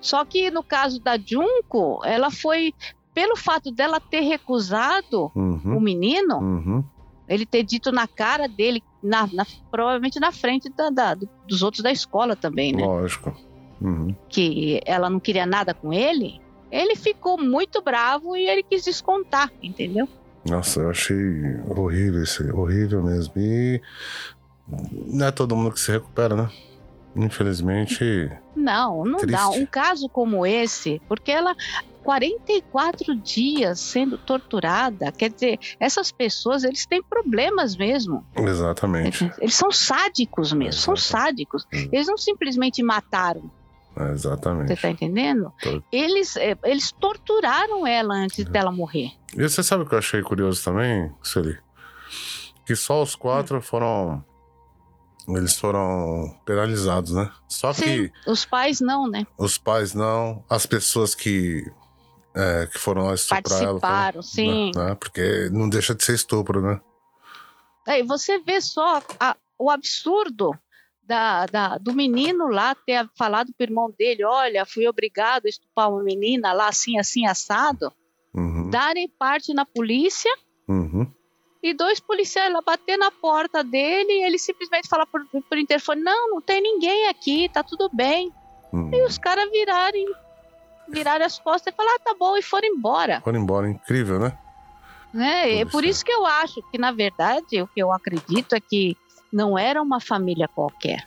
Só 0.00 0.24
que 0.24 0.50
no 0.50 0.62
caso 0.62 1.00
da 1.00 1.18
Junko, 1.18 2.00
ela 2.04 2.30
foi 2.30 2.72
pelo 3.16 3.34
fato 3.34 3.72
dela 3.72 3.98
ter 3.98 4.20
recusado 4.20 5.32
uhum. 5.34 5.78
o 5.78 5.80
menino, 5.80 6.36
uhum. 6.36 6.84
ele 7.26 7.46
ter 7.46 7.62
dito 7.62 7.90
na 7.90 8.06
cara 8.06 8.46
dele, 8.46 8.84
na, 9.02 9.26
na, 9.32 9.46
provavelmente 9.70 10.20
na 10.20 10.30
frente 10.30 10.68
da, 10.68 10.90
da, 10.90 11.14
dos 11.48 11.62
outros 11.62 11.82
da 11.82 11.90
escola 11.90 12.36
também, 12.36 12.74
né? 12.74 12.84
Lógico. 12.84 13.34
Uhum. 13.80 14.14
Que 14.28 14.82
ela 14.84 15.08
não 15.08 15.18
queria 15.18 15.46
nada 15.46 15.72
com 15.72 15.94
ele, 15.94 16.42
ele 16.70 16.94
ficou 16.94 17.38
muito 17.38 17.80
bravo 17.80 18.36
e 18.36 18.46
ele 18.46 18.62
quis 18.62 18.84
descontar, 18.84 19.50
entendeu? 19.62 20.06
Nossa, 20.46 20.80
eu 20.80 20.90
achei 20.90 21.16
horrível 21.74 22.22
isso, 22.22 22.54
horrível 22.54 23.02
mesmo. 23.02 23.32
E 23.38 23.80
não 25.06 25.26
é 25.26 25.30
todo 25.30 25.56
mundo 25.56 25.72
que 25.72 25.80
se 25.80 25.90
recupera, 25.90 26.36
né? 26.36 26.50
Infelizmente. 27.16 28.30
Não, 28.54 29.06
não 29.06 29.18
triste. 29.20 29.32
dá. 29.32 29.48
Um 29.48 29.64
caso 29.64 30.06
como 30.06 30.44
esse, 30.44 31.00
porque 31.08 31.32
ela 31.32 31.56
44 32.06 33.16
dias 33.16 33.80
sendo 33.80 34.16
torturada, 34.16 35.10
quer 35.10 35.28
dizer, 35.28 35.58
essas 35.80 36.12
pessoas 36.12 36.62
eles 36.62 36.86
têm 36.86 37.02
problemas 37.02 37.76
mesmo. 37.76 38.24
Exatamente. 38.36 39.28
Eles 39.40 39.56
são 39.56 39.72
sádicos 39.72 40.52
mesmo, 40.52 40.80
são 40.80 40.94
sádicos. 40.94 41.66
Eles 41.72 42.06
não 42.06 42.16
simplesmente 42.16 42.80
mataram. 42.80 43.50
exatamente. 44.12 44.68
Você 44.68 44.74
está 44.74 44.88
entendendo? 44.88 45.52
Tô... 45.60 45.82
Eles, 45.90 46.36
é, 46.36 46.56
eles 46.62 46.92
torturaram 46.92 47.84
ela 47.84 48.14
antes 48.14 48.46
é. 48.46 48.48
dela 48.48 48.70
morrer. 48.70 49.10
E 49.36 49.42
você 49.42 49.60
sabe 49.60 49.82
o 49.82 49.86
que 49.88 49.94
eu 49.96 49.98
achei 49.98 50.22
curioso 50.22 50.62
também, 50.62 51.12
Sueli? 51.20 51.58
Que 52.64 52.76
só 52.76 53.02
os 53.02 53.16
quatro 53.16 53.58
hum. 53.58 53.62
foram 53.62 54.24
eles 55.28 55.58
foram 55.58 56.36
penalizados, 56.44 57.10
né? 57.10 57.32
Só 57.48 57.72
Sim, 57.72 57.82
que. 57.82 58.12
Os 58.30 58.44
pais 58.44 58.80
não, 58.80 59.10
né? 59.10 59.26
Os 59.36 59.58
pais 59.58 59.92
não. 59.92 60.44
As 60.48 60.66
pessoas 60.66 61.16
que. 61.16 61.68
É, 62.36 62.66
que 62.66 62.78
foram 62.78 63.06
lá 63.06 63.14
estuprar 63.14 63.42
Participaram, 63.42 64.16
ela. 64.16 64.22
sim. 64.22 64.70
Né? 64.74 64.94
Porque 64.94 65.48
não 65.50 65.68
deixa 65.68 65.94
de 65.94 66.04
ser 66.04 66.14
estupro, 66.14 66.60
né? 66.60 66.80
É, 67.86 68.02
você 68.02 68.38
vê 68.38 68.60
só 68.60 69.02
a, 69.18 69.34
o 69.58 69.70
absurdo 69.70 70.52
da, 71.02 71.46
da, 71.46 71.78
do 71.78 71.94
menino 71.94 72.48
lá 72.48 72.74
ter 72.74 73.08
falado 73.16 73.52
pro 73.56 73.66
irmão 73.66 73.90
dele: 73.96 74.24
olha, 74.24 74.66
fui 74.66 74.86
obrigado 74.86 75.46
a 75.46 75.48
estuprar 75.48 75.90
uma 75.90 76.02
menina 76.02 76.52
lá 76.52 76.68
assim, 76.68 76.98
assim, 76.98 77.26
assado. 77.26 77.92
Uhum. 78.34 78.68
Darem 78.68 79.08
parte 79.08 79.54
na 79.54 79.64
polícia. 79.64 80.30
Uhum 80.68 81.10
e 81.62 81.74
dois 81.74 81.98
policiais 81.98 82.52
lá 82.52 82.60
bater 82.60 82.96
na 82.96 83.10
porta 83.10 83.64
dele 83.64 84.12
e 84.12 84.24
ele 84.24 84.38
simplesmente 84.38 84.88
fala 84.88 85.06
por, 85.06 85.26
por 85.26 85.58
interfone: 85.58 86.00
Não, 86.02 86.30
não 86.30 86.40
tem 86.40 86.62
ninguém 86.62 87.08
aqui, 87.08 87.48
tá 87.48 87.62
tudo 87.62 87.90
bem. 87.92 88.32
Hum. 88.72 88.90
E 88.92 89.04
os 89.04 89.18
caras 89.18 89.50
virarem, 89.50 90.06
virarem 90.88 91.26
as 91.26 91.38
costas 91.38 91.72
e 91.72 91.76
falar: 91.76 91.94
ah, 91.94 92.00
tá 92.04 92.14
bom, 92.18 92.36
e 92.36 92.42
foram 92.42 92.68
embora. 92.68 93.20
Foram 93.22 93.40
embora, 93.40 93.68
incrível, 93.68 94.18
né? 94.18 94.36
né? 95.12 95.60
É 95.60 95.64
por 95.64 95.84
isso 95.84 96.04
que 96.04 96.12
eu 96.12 96.24
acho 96.26 96.60
que, 96.70 96.78
na 96.78 96.92
verdade, 96.92 97.62
o 97.62 97.66
que 97.66 97.80
eu 97.80 97.92
acredito 97.92 98.54
é 98.54 98.60
que 98.60 98.96
não 99.32 99.58
era 99.58 99.80
uma 99.82 100.00
família 100.00 100.48
qualquer. 100.48 101.04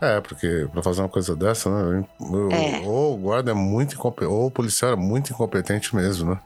É, 0.00 0.20
porque 0.20 0.68
para 0.70 0.82
fazer 0.82 1.00
uma 1.00 1.08
coisa 1.08 1.34
dessa, 1.34 1.70
né? 1.70 2.04
É. 2.52 2.86
Ou 2.86 3.14
o 3.14 3.16
guarda 3.16 3.52
é 3.52 3.54
muito 3.54 3.94
incompetente, 3.94 4.32
ou 4.32 4.46
o 4.46 4.50
policial 4.50 4.92
é 4.92 4.96
muito 4.96 5.32
incompetente 5.32 5.94
mesmo, 5.94 6.32
né? 6.32 6.40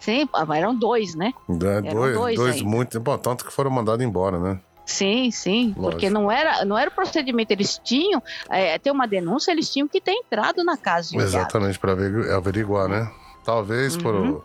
Sim, 0.00 0.26
eram 0.56 0.74
dois, 0.74 1.14
né? 1.14 1.32
É, 1.48 1.92
dois, 1.92 2.14
dois, 2.16 2.36
dois 2.36 2.62
muito. 2.62 2.98
Bom, 2.98 3.18
tanto 3.18 3.44
que 3.44 3.52
foram 3.52 3.70
mandados 3.70 4.04
embora, 4.04 4.38
né? 4.40 4.58
Sim, 4.90 5.30
sim, 5.30 5.66
Lógico. 5.68 5.82
porque 5.82 6.10
não 6.10 6.30
era, 6.30 6.64
não 6.64 6.76
era 6.76 6.90
o 6.90 6.92
procedimento, 6.92 7.52
eles 7.52 7.80
tinham, 7.82 8.20
é, 8.50 8.76
ter 8.76 8.90
uma 8.90 9.06
denúncia, 9.06 9.52
eles 9.52 9.70
tinham 9.70 9.86
que 9.86 10.00
ter 10.00 10.10
entrado 10.10 10.64
na 10.64 10.76
casa. 10.76 11.16
Exatamente, 11.16 11.78
para 11.78 11.92
averiguar, 12.36 12.88
né? 12.88 13.08
Talvez 13.44 13.94
uhum. 13.94 14.02
por, 14.02 14.44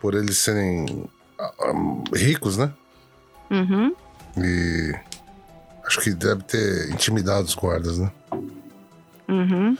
por 0.00 0.14
eles 0.14 0.38
serem 0.38 1.06
um, 1.74 2.02
ricos, 2.14 2.56
né? 2.56 2.72
Uhum. 3.50 3.94
E 4.38 4.94
acho 5.84 6.00
que 6.00 6.14
deve 6.14 6.42
ter 6.44 6.90
intimidado 6.90 7.44
os 7.44 7.54
guardas, 7.54 7.98
né? 7.98 8.10
Uhum. 9.28 9.76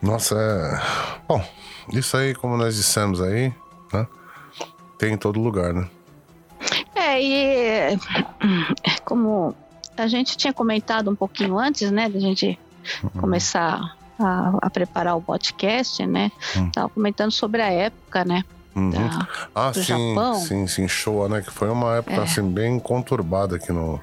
Nossa, 0.00 0.34
é. 0.34 1.20
Bom, 1.28 1.44
isso 1.92 2.16
aí, 2.16 2.34
como 2.34 2.56
nós 2.56 2.74
dissemos 2.74 3.20
aí, 3.20 3.52
né? 3.92 4.06
tem 4.96 5.12
em 5.12 5.18
todo 5.18 5.38
lugar, 5.38 5.74
né? 5.74 5.86
É, 7.22 7.94
e 7.94 9.00
como 9.04 9.54
a 9.96 10.06
gente 10.06 10.36
tinha 10.36 10.52
comentado 10.52 11.10
um 11.10 11.14
pouquinho 11.14 11.58
antes, 11.58 11.90
né, 11.90 12.08
da 12.08 12.18
gente 12.18 12.58
uhum. 13.02 13.20
começar 13.20 13.96
a, 14.18 14.58
a, 14.62 14.70
preparar 14.70 15.16
o 15.16 15.22
podcast, 15.22 16.06
né? 16.06 16.30
Uhum. 16.56 16.70
Tava 16.70 16.88
comentando 16.88 17.30
sobre 17.32 17.62
a 17.62 17.70
época, 17.70 18.24
né? 18.24 18.44
Uhum. 18.74 18.90
Da, 18.90 19.28
ah, 19.54 19.72
sim, 19.74 19.82
Japão. 19.82 20.34
sim, 20.36 20.66
sim, 20.66 20.88
show, 20.88 21.28
né? 21.28 21.42
Que 21.42 21.50
foi 21.50 21.68
uma 21.68 21.96
época 21.96 22.16
é. 22.16 22.22
assim 22.22 22.42
bem 22.48 22.78
conturbada 22.78 23.56
aqui 23.56 23.72
no. 23.72 24.00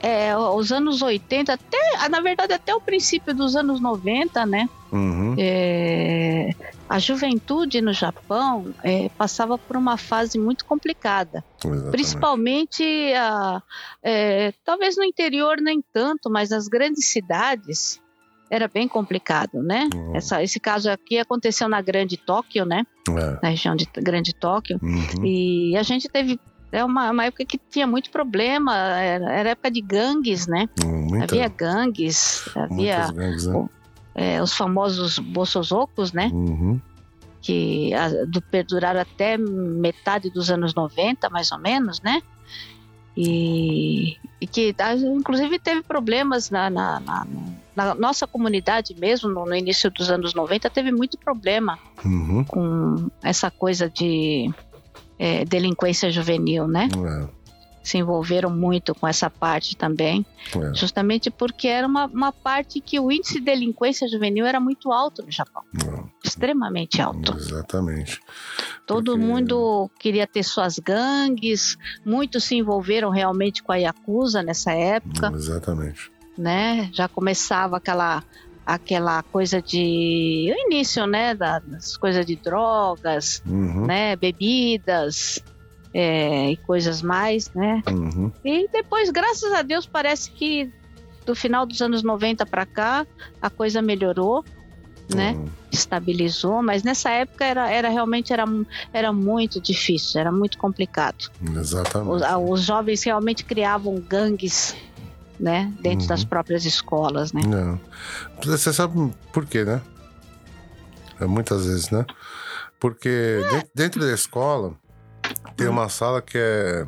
É, 0.00 0.36
os 0.36 0.70
anos 0.70 1.02
80, 1.02 1.52
até, 1.52 2.08
na 2.08 2.20
verdade, 2.20 2.52
até 2.52 2.74
o 2.74 2.80
princípio 2.80 3.34
dos 3.34 3.56
anos 3.56 3.80
90, 3.80 4.46
né? 4.46 4.68
Uhum. 4.92 5.34
É, 5.36 6.50
a 6.88 6.98
juventude 6.98 7.80
no 7.80 7.92
Japão 7.92 8.74
é, 8.82 9.10
passava 9.10 9.58
por 9.58 9.76
uma 9.76 9.96
fase 9.96 10.38
muito 10.38 10.64
complicada, 10.64 11.44
Exatamente. 11.58 11.90
principalmente 11.90 13.12
a, 13.14 13.62
é, 14.02 14.52
talvez 14.64 14.96
no 14.96 15.04
interior 15.04 15.58
nem 15.60 15.82
tanto, 15.92 16.30
mas 16.30 16.50
nas 16.50 16.68
grandes 16.68 17.06
cidades 17.06 18.00
era 18.50 18.66
bem 18.66 18.88
complicado, 18.88 19.62
né? 19.62 19.88
Uhum. 19.94 20.16
Essa, 20.16 20.42
esse 20.42 20.58
caso 20.58 20.90
aqui 20.90 21.18
aconteceu 21.18 21.68
na 21.68 21.80
Grande 21.80 22.16
Tóquio, 22.16 22.64
né? 22.64 22.86
É. 23.08 23.38
Na 23.42 23.50
região 23.50 23.76
de 23.76 23.86
Grande 23.96 24.34
Tóquio. 24.34 24.78
Uhum. 24.82 25.24
E 25.24 25.76
a 25.76 25.82
gente 25.82 26.08
teve. 26.08 26.40
É 26.70 26.84
uma, 26.84 27.10
uma 27.10 27.24
época 27.24 27.44
que 27.46 27.58
tinha 27.70 27.86
muito 27.86 28.10
problema, 28.10 28.76
era, 28.76 29.32
era 29.32 29.50
época 29.50 29.70
de 29.70 29.80
gangues, 29.80 30.46
né? 30.46 30.68
Muita, 30.84 31.24
Havia 31.34 31.48
gangues, 31.48 32.44
havia 32.54 33.10
gangues, 33.10 33.46
né? 33.46 33.66
é, 34.14 34.42
os 34.42 34.52
famosos 34.52 35.18
bolsozocos, 35.18 36.12
né? 36.12 36.28
Uhum. 36.32 36.78
Que 37.40 37.94
a, 37.94 38.08
do, 38.26 38.42
perduraram 38.42 39.00
até 39.00 39.38
metade 39.38 40.28
dos 40.28 40.50
anos 40.50 40.74
90, 40.74 41.30
mais 41.30 41.50
ou 41.52 41.58
menos, 41.58 42.00
né? 42.02 42.20
E, 43.16 44.16
e 44.40 44.46
que 44.46 44.74
inclusive 45.16 45.58
teve 45.58 45.82
problemas 45.82 46.50
na, 46.50 46.70
na, 46.70 47.00
na- 47.00 47.26
na 47.74 47.94
nossa 47.94 48.26
comunidade 48.26 48.94
mesmo, 48.98 49.28
no, 49.28 49.44
no 49.46 49.54
início 49.54 49.88
dos 49.90 50.10
anos 50.10 50.34
90, 50.34 50.68
teve 50.68 50.90
muito 50.92 51.16
problema 51.16 51.78
Uhum. 52.04 52.42
com 52.44 53.08
essa 53.22 53.50
coisa 53.52 53.88
de 53.88 54.52
é, 55.18 55.44
delinquência 55.44 56.10
juvenil, 56.10 56.66
né? 56.68 56.88
Se 57.82 57.96
envolveram 57.96 58.50
muito 58.50 58.94
com 58.94 59.08
essa 59.08 59.30
parte 59.30 59.74
também, 59.74 60.24
É, 60.54 60.58
é, 60.58 60.74
justamente 60.74 61.30
porque 61.30 61.66
era 61.68 61.86
uma, 61.86 62.04
uma 62.06 62.30
parte 62.32 62.80
que 62.80 63.00
o 63.00 63.10
índice 63.10 63.34
de 63.34 63.40
delinquência 63.40 64.06
juvenil 64.06 64.44
era 64.44 64.60
muito 64.60 64.92
alto 64.92 65.22
no 65.22 65.30
Japão, 65.32 65.62
é, 65.74 66.04
extremamente 66.22 67.00
alto. 67.00 67.34
exatamente. 67.36 68.20
Todo 68.86 69.12
porque- 69.12 69.24
mundo 69.26 69.90
queria 69.98 70.26
ter 70.26 70.42
suas 70.42 70.78
gangues, 70.78 71.78
muitos 72.04 72.44
se 72.44 72.56
envolveram 72.56 73.08
realmente 73.10 73.62
com 73.62 73.72
a 73.72 73.76
Yakuza 73.76 74.42
nessa 74.42 74.72
época, 74.72 75.32
Exatamente. 75.34 76.10
né? 76.36 76.90
Já 76.92 77.08
começava 77.08 77.78
aquela 77.78 78.22
aquela 78.68 79.22
coisa 79.22 79.62
de 79.62 80.52
o 80.54 80.66
início, 80.66 81.06
né, 81.06 81.34
da- 81.34 81.58
das 81.60 81.96
coisas 81.96 82.26
de 82.26 82.36
drogas, 82.36 83.42
Uhum. 83.46 83.86
né, 83.86 84.14
bebidas 84.14 85.42
é, 85.94 86.50
e 86.50 86.56
coisas 86.58 87.00
mais, 87.00 87.50
né? 87.54 87.82
Uhum. 87.88 88.30
E 88.44 88.68
depois, 88.70 89.10
graças 89.10 89.50
a 89.54 89.62
Deus, 89.62 89.86
parece 89.86 90.30
que 90.30 90.70
do 91.24 91.34
final 91.34 91.64
dos 91.64 91.80
anos 91.80 92.02
90 92.02 92.44
para 92.44 92.66
cá 92.66 93.06
a 93.40 93.48
coisa 93.48 93.80
melhorou, 93.80 94.44
né? 95.14 95.32
Uhum. 95.32 95.46
Estabilizou, 95.72 96.62
mas 96.62 96.82
nessa 96.82 97.08
época 97.10 97.42
era, 97.44 97.70
era 97.70 97.88
realmente 97.88 98.32
era, 98.34 98.44
era 98.92 99.12
muito 99.14 99.60
difícil, 99.62 100.20
era 100.20 100.30
muito 100.30 100.58
complicado. 100.58 101.30
Os, 101.42 101.56
Exatamente. 101.56 102.24
a- 102.24 102.36
os 102.38 102.60
jovens 102.62 103.02
realmente 103.02 103.42
criavam 103.44 103.98
gangues, 103.98 104.76
né, 105.38 105.72
dentro 105.80 106.02
Uhum. 106.02 106.06
das 106.08 106.24
próprias 106.24 106.64
escolas, 106.64 107.32
né? 107.32 107.42
Não. 107.46 107.80
Você 108.44 108.72
sabe 108.72 109.12
por 109.32 109.46
quê, 109.46 109.64
né? 109.64 109.80
É, 111.20 111.26
muitas 111.26 111.66
vezes, 111.66 111.90
né? 111.90 112.04
Porque 112.80 113.08
É. 113.08 113.48
de- 113.60 113.66
dentro 113.74 114.00
da 114.00 114.12
escola 114.12 114.74
tem 115.56 115.68
uma 115.68 115.88
sala 115.88 116.22
que 116.22 116.38
é. 116.38 116.86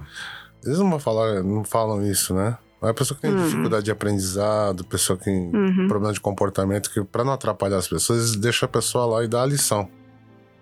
Eles 0.65 0.79
não 0.79 0.91
vão 0.91 0.99
falar, 1.01 1.43
não 1.43 1.65
falam 1.65 2.05
isso, 2.07 2.35
né? 2.35 2.57
Mas 2.81 2.91
a 2.91 2.95
pessoa 2.95 3.17
que 3.17 3.23
tem 3.23 3.31
Uhum. 3.35 3.45
dificuldade 3.45 3.85
de 3.85 3.91
aprendizado, 3.91 4.85
pessoa 4.85 5.19
que 5.19 5.25
tem 5.25 5.51
Uhum. 5.55 5.87
problema 5.89 6.13
de 6.13 6.21
comportamento, 6.21 6.91
que 6.91 7.03
pra 7.05 7.25
não 7.25 7.33
atrapalhar 7.33 7.77
as 7.79 7.89
pessoas, 7.89 8.19
eles 8.21 8.37
deixam 8.37 8.67
a 8.67 8.71
pessoa 8.71 9.05
lá 9.07 9.25
e 9.25 9.29
dá 9.29 9.43
a 9.43 9.47
lição. 9.47 9.89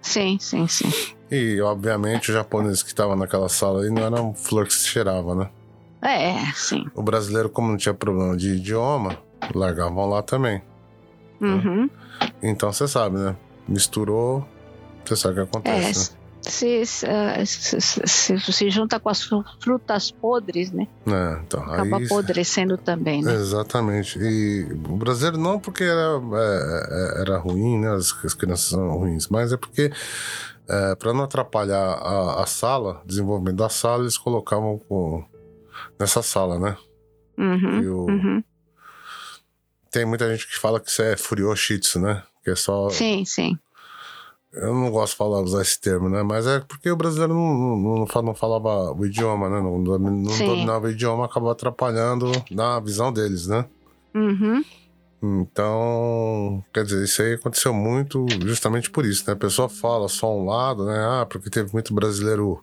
Sim, 0.00 0.38
sim, 0.40 0.66
sim. 0.66 0.90
E, 1.30 1.60
obviamente, 1.60 2.30
o 2.30 2.34
japonês 2.34 2.82
que 2.82 2.88
estava 2.88 3.14
naquela 3.14 3.48
sala 3.48 3.82
aí 3.82 3.90
não 3.90 4.02
era 4.02 4.22
um 4.22 4.32
flor 4.34 4.66
que 4.66 4.72
se 4.72 4.88
cheirava, 4.88 5.34
né? 5.34 5.50
É, 6.02 6.36
sim. 6.54 6.86
O 6.94 7.02
brasileiro, 7.02 7.48
como 7.48 7.68
não 7.68 7.76
tinha 7.76 7.94
problema 7.94 8.36
de 8.36 8.50
idioma, 8.54 9.18
largavam 9.54 10.08
lá 10.08 10.22
também. 10.22 10.62
Uhum. 11.40 11.88
Então 12.42 12.72
você 12.72 12.86
sabe, 12.86 13.16
né? 13.18 13.36
Misturou, 13.66 14.46
você 15.04 15.16
sabe 15.16 15.32
o 15.32 15.34
que 15.34 15.40
É, 15.40 15.44
acontece, 15.44 16.12
se, 16.40 16.86
se, 16.86 17.80
se, 17.80 18.40
se- 18.52 18.70
junta 18.70 18.98
com 19.00 19.08
as 19.08 19.22
fru- 19.22 19.44
frutas 19.60 20.10
podres, 20.10 20.70
né? 20.72 20.86
né? 21.04 21.36
É, 21.38 21.42
então, 21.44 21.62
Acaba 21.62 21.96
aí, 21.98 22.04
apodrecendo 22.06 22.76
também, 22.78 23.22
né? 23.22 23.34
Exatamente. 23.34 24.18
E 24.20 24.66
o 24.88 24.96
brasileiro 24.96 25.36
não 25.38 25.58
porque 25.58 25.82
era, 25.84 26.20
é, 26.32 27.18
é, 27.18 27.20
era 27.22 27.38
ruim, 27.38 27.78
né? 27.78 27.92
As, 27.92 28.14
as 28.24 28.34
crianças 28.34 28.66
são 28.70 28.88
ruins, 28.98 29.28
mas 29.28 29.52
é 29.52 29.56
porque, 29.56 29.92
é, 30.68 30.94
para 30.94 31.12
não 31.12 31.24
atrapalhar 31.24 31.76
a, 31.94 32.42
a 32.42 32.46
sala, 32.46 33.02
desenvolvimento 33.04 33.56
da 33.56 33.68
sala, 33.68 34.02
eles 34.02 34.16
colocavam 34.16 34.78
com, 34.88 35.24
nessa 35.98 36.22
sala, 36.22 36.58
né? 36.58 36.76
Uhum, 37.36 37.82
E 37.82 37.88
o- 37.88 38.06
uhum. 38.06 38.44
Tem 39.90 40.04
muita 40.04 40.30
gente 40.30 40.46
que 40.46 40.58
fala 40.58 40.80
que 40.80 40.90
isso 40.90 41.00
é 41.02 41.16
Furioshitsu, 41.16 41.98
né? 42.00 42.22
Que 42.44 42.50
é 42.50 42.54
só. 42.54 42.88
Sim, 42.90 43.24
sim. 43.24 43.58
Eu 44.52 44.72
não 44.74 44.90
gosto 44.90 45.12
de 45.12 45.18
falar, 45.18 45.40
usar 45.42 45.62
esse 45.62 45.78
termo, 45.80 46.08
né? 46.08 46.22
Mas 46.22 46.46
é 46.46 46.60
porque 46.60 46.90
o 46.90 46.96
brasileiro 46.96 47.34
não, 47.34 47.54
não, 47.76 47.98
não 48.00 48.06
fa- 48.06 48.22
não 48.22 48.34
falava 48.34 48.92
o 48.92 49.04
idioma, 49.06 49.48
né? 49.48 49.60
Não, 49.60 49.78
não 49.78 50.30
Sim. 50.30 50.46
dominava 50.46 50.86
o 50.86 50.90
idioma, 50.90 51.26
acabou 51.26 51.50
atrapalhando 51.50 52.42
na 52.50 52.80
visão 52.80 53.12
deles, 53.12 53.46
né? 53.46 53.66
Uhum. 54.14 54.62
Então, 55.22 56.62
quer 56.72 56.84
dizer, 56.84 57.04
isso 57.04 57.20
aí 57.22 57.34
aconteceu 57.34 57.74
muito 57.74 58.38
justamente 58.46 58.90
por 58.90 59.04
isso, 59.04 59.24
né? 59.26 59.32
A 59.32 59.36
pessoa 59.36 59.68
fala 59.68 60.08
só 60.08 60.34
um 60.34 60.46
lado, 60.46 60.84
né? 60.86 60.96
Ah, 60.98 61.26
porque 61.28 61.50
teve 61.50 61.72
muito 61.72 61.92
brasileiro 61.94 62.62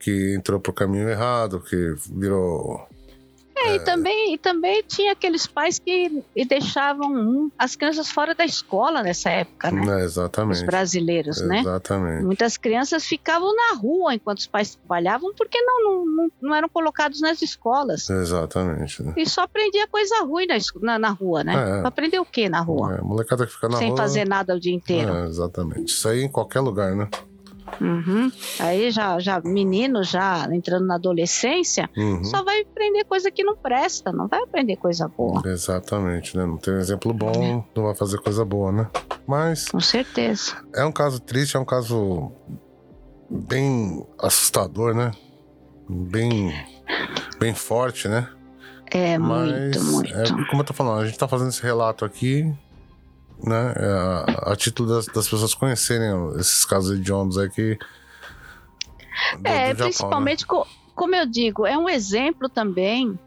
que 0.00 0.34
entrou 0.34 0.58
pro 0.58 0.72
caminho 0.72 1.08
errado, 1.08 1.60
que 1.60 1.94
virou. 2.10 2.80
É, 3.62 3.76
E, 3.76 3.80
também, 3.80 4.32
e 4.32 4.38
também 4.38 4.82
tinha 4.88 5.12
aqueles 5.12 5.46
pais 5.46 5.78
que 5.78 6.24
deixavam 6.48 7.52
as 7.58 7.76
crianças 7.76 8.10
fora 8.10 8.34
da 8.34 8.42
escola 8.42 9.02
nessa 9.02 9.28
época, 9.28 9.70
né? 9.70 9.82
Os 9.82 10.02
Exatamente. 10.02 10.64
brasileiros, 10.64 11.42
né? 11.42 11.60
Exatamente. 11.60 12.24
Muitas 12.24 12.56
crianças 12.56 13.04
ficavam 13.04 13.54
na 13.54 13.76
rua 13.76 14.14
enquanto 14.14 14.38
os 14.38 14.46
pais 14.46 14.74
trabalhavam 14.76 15.34
porque 15.36 15.60
não, 15.60 16.06
não, 16.06 16.28
não, 16.40 16.54
eram 16.54 16.70
colocados 16.70 17.20
nas 17.20 17.42
escolas. 17.42 18.08
Exatamente. 18.08 19.02
Né? 19.02 19.12
E 19.18 19.28
só 19.28 19.42
aprendia 19.42 19.86
coisa 19.88 20.24
ruim 20.24 20.46
na, 20.46 20.56
na, 20.80 20.98
na 20.98 21.10
rua, 21.10 21.44
né? 21.44 21.82
É. 21.82 21.86
Aprender 21.86 22.18
o 22.18 22.24
que 22.24 22.48
na 22.48 22.60
rua? 22.62 22.96
É, 22.96 23.02
molecada 23.02 23.46
que 23.46 23.52
fica 23.52 23.68
na 23.68 23.76
Sem 23.76 23.88
rua. 23.88 23.96
fazer 23.98 24.26
nada 24.26 24.54
o 24.56 24.60
dia 24.60 24.74
inteiro. 24.74 25.12
É, 25.12 25.26
exatamente. 25.26 25.92
Isso 25.92 26.08
aí 26.08 26.22
em 26.22 26.30
qualquer 26.30 26.60
lugar, 26.60 26.96
né? 26.96 27.10
Uhum. 27.80 28.30
Aí 28.58 28.90
já, 28.90 29.18
já 29.18 29.40
menino, 29.40 30.02
já 30.02 30.46
entrando 30.52 30.86
na 30.86 30.94
adolescência, 30.96 31.88
Uhum. 31.96 32.24
só 32.24 32.42
vai 32.44 32.60
aprender 32.62 33.04
coisa 33.04 33.30
que 33.30 33.42
não 33.44 33.56
presta, 33.56 34.12
não 34.12 34.28
vai 34.28 34.40
aprender 34.42 34.76
coisa 34.76 35.08
boa. 35.08 35.42
Exatamente, 35.46 36.36
né? 36.36 36.44
Não 36.46 36.56
tem 36.56 36.74
um 36.74 36.78
exemplo 36.78 37.12
bom, 37.12 37.64
não 37.74 37.84
vai 37.84 37.94
fazer 37.94 38.18
coisa 38.20 38.44
boa, 38.44 38.70
né? 38.72 38.88
Mas 39.26 39.68
Com 39.68 39.80
certeza. 39.80 40.56
é 40.74 40.84
um 40.84 40.92
caso 40.92 41.20
triste, 41.20 41.56
é 41.56 41.60
um 41.60 41.64
caso 41.64 42.32
bem 43.30 44.04
assustador, 44.18 44.94
né? 44.94 45.12
Bem, 45.88 46.52
bem 47.38 47.54
forte, 47.54 48.08
né? 48.08 48.28
É 48.92 49.16
Mas, 49.18 49.50
muito, 49.50 49.84
muito. 49.84 50.14
é, 50.14 50.24
como 50.48 50.62
eu 50.62 50.64
tô 50.66 50.72
falando, 50.72 51.00
a 51.02 51.06
gente 51.06 51.18
tá 51.18 51.28
fazendo 51.28 51.48
esse 51.50 51.62
relato 51.62 52.04
aqui, 52.04 52.52
né? 53.44 53.74
é, 53.76 53.86
a, 54.46 54.52
a 54.52 54.56
título 54.56 54.88
das, 54.88 55.06
das 55.06 55.28
pessoas 55.28 55.54
conhecerem 55.54 56.10
esses 56.38 56.64
casos 56.64 56.98
hediondos 56.98 57.38
aí 57.38 57.48
que. 57.50 57.76
do- 59.38 59.48
É, 59.48 59.50
do 59.50 59.50
Japão, 59.50 59.66
né? 59.68 59.74
principalmente, 59.84 60.46
co- 60.46 60.66
como 60.94 61.14
eu 61.14 61.26
digo, 61.26 61.66
é 61.66 61.76
um 61.78 61.88
exemplo 61.88 62.48
também 62.48 63.18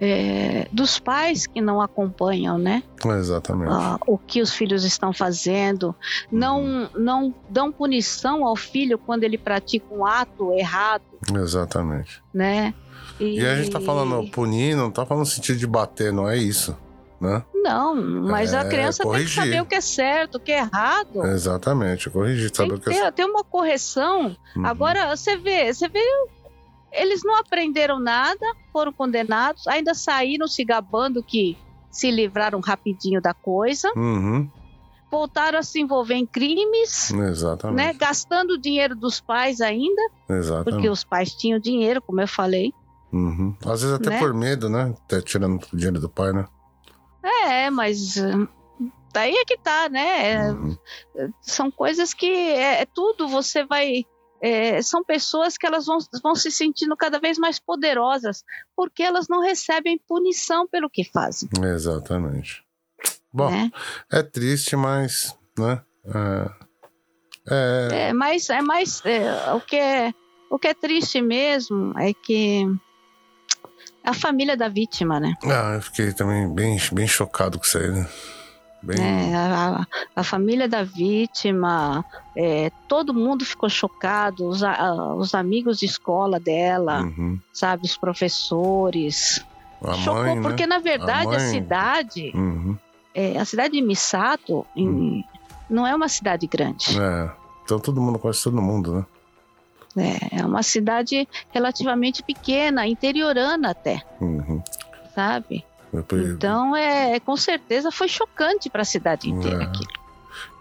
é, 0.00 0.68
dos 0.70 0.98
pais 1.00 1.46
que 1.46 1.60
não 1.60 1.80
acompanham, 1.80 2.56
né? 2.56 2.84
Exatamente. 3.18 3.72
ah, 3.72 3.98
o 4.06 4.16
que 4.16 4.40
os 4.40 4.52
filhos 4.52 4.84
estão 4.84 5.12
fazendo, 5.12 5.94
não, 6.30 6.60
Uhum. 6.62 6.88
não 6.96 7.34
dão 7.50 7.72
punição 7.72 8.44
ao 8.44 8.54
filho 8.54 8.96
quando 8.96 9.24
ele 9.24 9.36
pratica 9.36 9.86
um 9.92 10.06
ato 10.06 10.52
errado, 10.52 11.02
Exatamente. 11.34 12.22
né? 12.32 12.72
E 13.18 13.44
a 13.44 13.56
gente 13.56 13.70
tá 13.70 13.80
falando 13.80 14.30
punir, 14.30 14.76
não 14.76 14.88
tá 14.92 15.04
falando 15.04 15.24
no 15.24 15.30
sentido 15.30 15.58
de 15.58 15.66
bater, 15.66 16.12
não 16.12 16.28
é 16.28 16.36
isso, 16.36 16.76
né? 17.20 17.44
Não, 17.54 17.94
mas 18.22 18.54
a 18.54 18.60
É, 18.60 18.68
criança 18.68 19.02
tem 19.02 19.10
que 19.12 19.18
corrigir. 19.18 19.42
saber 19.44 19.60
o 19.62 19.66
que 19.66 19.74
é 19.74 19.80
certo, 19.80 20.34
o 20.36 20.40
que 20.40 20.52
é 20.52 20.58
errado. 20.58 21.24
Exatamente, 21.26 22.08
corrigir, 22.10 22.50
Tem 22.50 22.56
saber 22.66 22.80
que 22.80 22.88
o 22.88 22.92
que 22.92 22.98
é. 22.98 23.04
ter, 23.04 23.12
ter 23.12 23.24
uma 23.24 23.42
correção. 23.44 24.36
Uhum. 24.56 24.66
Agora, 24.66 25.14
você 25.16 25.36
vê, 25.36 25.72
você 25.72 25.88
vê, 25.88 26.00
eles 26.92 27.22
não 27.24 27.36
aprenderam 27.36 27.98
nada, 28.00 28.44
foram 28.72 28.92
condenados, 28.92 29.66
ainda 29.66 29.94
saíram 29.94 30.46
se 30.46 30.64
gabando 30.64 31.22
que 31.22 31.56
se 31.90 32.10
livraram 32.10 32.60
rapidinho 32.60 33.20
da 33.20 33.34
coisa, 33.34 33.90
Uhum, 33.96 34.48
voltaram 35.10 35.58
a 35.58 35.62
se 35.62 35.80
envolver 35.80 36.14
em 36.14 36.26
crimes, 36.26 37.10
né? 37.12 37.30
exatamente. 37.30 37.98
Gastando 37.98 38.52
o 38.52 38.58
dinheiro 38.58 38.94
dos 38.94 39.20
pais 39.20 39.60
ainda, 39.60 40.00
porque 40.26 40.32
Exatamente. 40.34 40.88
os 40.90 41.02
pais 41.02 41.32
tinham 41.34 41.58
dinheiro, 41.58 42.00
como 42.02 42.20
eu 42.20 42.28
falei. 42.28 42.72
Uhum. 43.12 43.56
Às 43.64 43.80
vezes 43.82 43.96
até 43.96 44.10
Né? 44.10 44.18
por 44.18 44.34
medo, 44.34 44.68
né? 44.68 44.94
Até 45.06 45.22
tirando 45.22 45.58
o 45.72 45.76
dinheiro 45.76 45.98
do 45.98 46.10
pai, 46.10 46.30
né? 46.32 46.46
É, 47.28 47.70
mas 47.70 48.16
Daí 49.12 49.34
é 49.34 49.44
que 49.44 49.56
tá, 49.56 49.88
né? 49.88 50.52
Uhum. 50.52 50.76
São 51.40 51.70
coisas 51.70 52.12
que 52.12 52.26
é, 52.26 52.82
é 52.82 52.86
tudo, 52.86 53.28
você 53.28 53.64
vai. 53.64 54.04
É, 54.40 54.80
são 54.82 55.02
pessoas 55.02 55.58
que 55.58 55.66
elas 55.66 55.86
vão, 55.86 55.98
vão 56.22 56.34
se 56.34 56.50
sentindo 56.50 56.96
cada 56.96 57.18
vez 57.18 57.38
mais 57.38 57.58
poderosas, 57.58 58.44
porque 58.76 59.02
elas 59.02 59.26
não 59.28 59.40
recebem 59.40 60.00
punição 60.06 60.68
pelo 60.68 60.88
que 60.88 61.02
fazem. 61.02 61.48
Exatamente. 61.64 62.62
Bom, 63.32 63.50
né? 63.50 63.70
é 64.12 64.22
triste, 64.22 64.76
mas, 64.76 65.36
né? 65.58 65.82
É, 67.50 67.90
é... 67.94 68.08
é 68.08 68.12
mais, 68.12 68.48
é 68.48 68.62
mais 68.62 69.04
é, 69.04 69.52
o 69.52 69.60
que 69.60 69.76
é 69.76 70.14
o 70.50 70.58
que 70.58 70.68
é 70.68 70.74
triste 70.74 71.20
mesmo 71.20 71.92
é 71.98 72.14
que 72.14 72.64
a 74.08 74.14
família 74.14 74.56
da 74.56 74.68
vítima, 74.68 75.20
né? 75.20 75.34
Ah, 75.44 75.74
eu 75.74 75.82
fiquei 75.82 76.12
também 76.12 76.48
bem, 76.48 76.80
bem 76.92 77.06
chocado 77.06 77.58
com 77.58 77.64
isso 77.64 77.76
aí, 77.76 77.90
né? 77.90 78.08
Bem... 78.82 78.96
É, 78.98 79.34
a, 79.34 79.86
a, 80.16 80.24
família 80.24 80.66
da 80.66 80.82
vítima, 80.82 82.02
é, 82.34 82.70
todo 82.86 83.12
mundo 83.12 83.44
ficou 83.44 83.68
chocado, 83.68 84.48
os, 84.48 84.62
a, 84.62 85.14
os 85.14 85.34
amigos 85.34 85.78
de 85.78 85.84
escola 85.84 86.40
dela, 86.40 87.02
uhum. 87.02 87.38
sabe, 87.52 87.84
os 87.84 87.96
professores. 87.98 89.44
A 89.84 89.92
Chocou, 89.94 90.22
mãe, 90.22 90.36
né? 90.36 90.42
porque 90.42 90.66
na 90.66 90.78
verdade 90.78 91.34
a, 91.34 91.36
a 91.36 91.40
cidade, 91.40 92.32
uhum. 92.34 92.78
é, 93.14 93.36
a 93.38 93.44
cidade 93.44 93.74
de 93.74 93.82
Misato 93.82 94.64
em, 94.74 94.88
uhum. 94.88 95.24
não 95.68 95.86
é 95.86 95.94
uma 95.94 96.08
cidade 96.08 96.46
grande. 96.46 96.98
É, 96.98 97.30
então 97.64 97.78
todo 97.78 98.00
mundo 98.00 98.18
conhece 98.18 98.44
todo 98.44 98.62
mundo, 98.62 98.94
né? 98.94 99.06
É, 99.98 100.40
é 100.40 100.46
uma 100.46 100.62
cidade 100.62 101.28
relativamente 101.50 102.22
pequena, 102.22 102.86
interiorana 102.86 103.70
até. 103.70 104.02
Uhum. 104.20 104.62
Sabe? 105.14 105.64
Então, 105.92 106.76
é, 106.76 107.18
com 107.20 107.36
certeza 107.36 107.90
foi 107.90 108.08
chocante 108.08 108.68
para 108.68 108.82
a 108.82 108.84
cidade 108.84 109.30
inteira 109.30 109.62
é. 109.62 109.66
aquilo. 109.66 109.88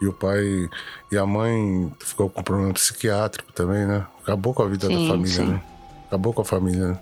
E 0.01 0.07
o 0.07 0.13
pai 0.13 0.69
e 1.11 1.17
a 1.17 1.25
mãe 1.25 1.91
ficou 1.99 2.29
com 2.29 2.41
problema 2.41 2.73
psiquiátrico 2.73 3.51
também, 3.51 3.85
né? 3.85 4.05
Acabou 4.23 4.53
com 4.53 4.63
a 4.63 4.67
vida 4.67 4.87
sim, 4.87 5.03
da 5.03 5.13
família, 5.13 5.35
sim. 5.35 5.45
né? 5.45 5.61
Acabou 6.07 6.33
com 6.33 6.41
a 6.41 6.45
família, 6.45 6.87
né? 6.89 6.99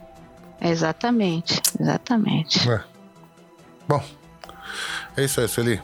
Exatamente, 0.62 1.62
exatamente. 1.80 2.70
É. 2.70 2.84
Bom, 3.88 4.04
é 5.16 5.24
isso 5.24 5.40
aí, 5.40 5.48
Sueli. 5.48 5.82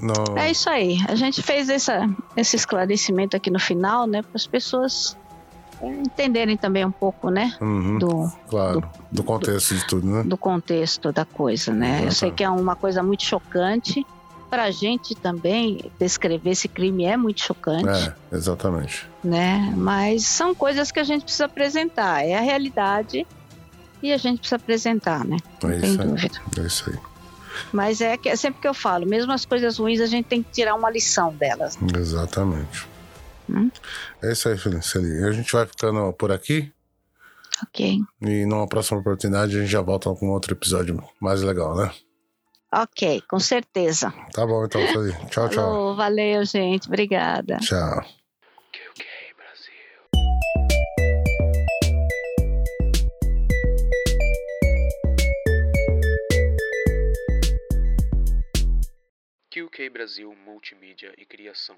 No... 0.00 0.38
É 0.38 0.50
isso 0.50 0.70
aí. 0.70 0.98
A 1.08 1.14
gente 1.14 1.42
fez 1.42 1.68
essa, 1.68 2.08
esse 2.36 2.56
esclarecimento 2.56 3.36
aqui 3.36 3.50
no 3.50 3.58
final, 3.58 4.06
né? 4.06 4.22
Para 4.22 4.36
as 4.36 4.46
pessoas 4.46 5.16
entenderem 5.80 6.56
também 6.56 6.84
um 6.84 6.90
pouco, 6.90 7.30
né? 7.30 7.56
Uhum, 7.60 7.98
do, 7.98 8.32
claro, 8.48 8.80
do, 8.80 8.88
do 9.10 9.22
contexto 9.22 9.74
de 9.74 9.86
tudo, 9.86 10.06
né? 10.06 10.22
Do 10.24 10.36
contexto 10.36 11.12
da 11.12 11.24
coisa, 11.24 11.72
né? 11.72 12.02
Eu 12.04 12.12
sei 12.12 12.30
que 12.30 12.44
é 12.44 12.50
uma 12.50 12.76
coisa 12.76 13.02
muito 13.02 13.24
chocante. 13.24 14.06
Para 14.50 14.64
a 14.64 14.70
gente 14.70 15.14
também 15.14 15.90
descrever 15.98 16.50
esse 16.50 16.68
crime 16.68 17.04
é 17.04 17.16
muito 17.16 17.40
chocante. 17.40 17.88
É, 17.88 18.36
exatamente. 18.36 19.08
Né? 19.24 19.72
Mas 19.74 20.26
são 20.26 20.54
coisas 20.54 20.92
que 20.92 21.00
a 21.00 21.04
gente 21.04 21.22
precisa 21.22 21.46
apresentar. 21.46 22.22
É 22.22 22.36
a 22.36 22.40
realidade 22.42 23.26
e 24.02 24.12
a 24.12 24.18
gente 24.18 24.40
precisa 24.40 24.56
apresentar, 24.56 25.24
né? 25.24 25.38
Não 25.62 25.70
é 25.70 25.78
tem 25.78 25.96
dúvida. 25.96 26.38
É 26.58 26.60
isso 26.60 26.90
aí. 26.90 26.98
Mas 27.72 28.00
é, 28.00 28.16
que, 28.16 28.28
é 28.28 28.36
sempre 28.36 28.60
que 28.60 28.68
eu 28.68 28.74
falo, 28.74 29.06
mesmo 29.06 29.32
as 29.32 29.44
coisas 29.44 29.78
ruins, 29.78 30.00
a 30.00 30.06
gente 30.06 30.26
tem 30.26 30.42
que 30.42 30.50
tirar 30.50 30.74
uma 30.74 30.90
lição 30.90 31.32
delas. 31.32 31.78
Né? 31.78 31.88
Exatamente. 31.96 32.86
Hum? 33.52 33.70
É 34.22 34.32
isso 34.32 34.48
aí, 34.48 34.56
Celine. 34.82 35.24
A 35.24 35.32
gente 35.32 35.52
vai 35.52 35.66
ficando 35.66 36.12
por 36.14 36.32
aqui. 36.32 36.72
Ok. 37.62 37.98
E 38.22 38.46
numa 38.46 38.66
próxima 38.66 38.98
oportunidade 38.98 39.56
a 39.56 39.60
gente 39.60 39.70
já 39.70 39.80
volta 39.80 40.12
com 40.14 40.30
outro 40.30 40.54
episódio 40.54 41.02
mais 41.20 41.42
legal, 41.42 41.76
né? 41.76 41.92
Ok, 42.74 43.22
com 43.28 43.38
certeza. 43.38 44.12
Tá 44.32 44.46
bom, 44.46 44.64
então, 44.64 44.80
Celine. 44.86 45.12
Tchau, 45.28 45.48
tchau. 45.48 45.64
Falou, 45.64 45.96
valeu, 45.96 46.44
gente. 46.44 46.88
Obrigada. 46.88 47.58
Tchau. 47.58 48.02
QK 59.52 59.90
Brasil 59.90 60.34
Multimídia 60.34 61.12
e 61.18 61.26
Criação. 61.26 61.76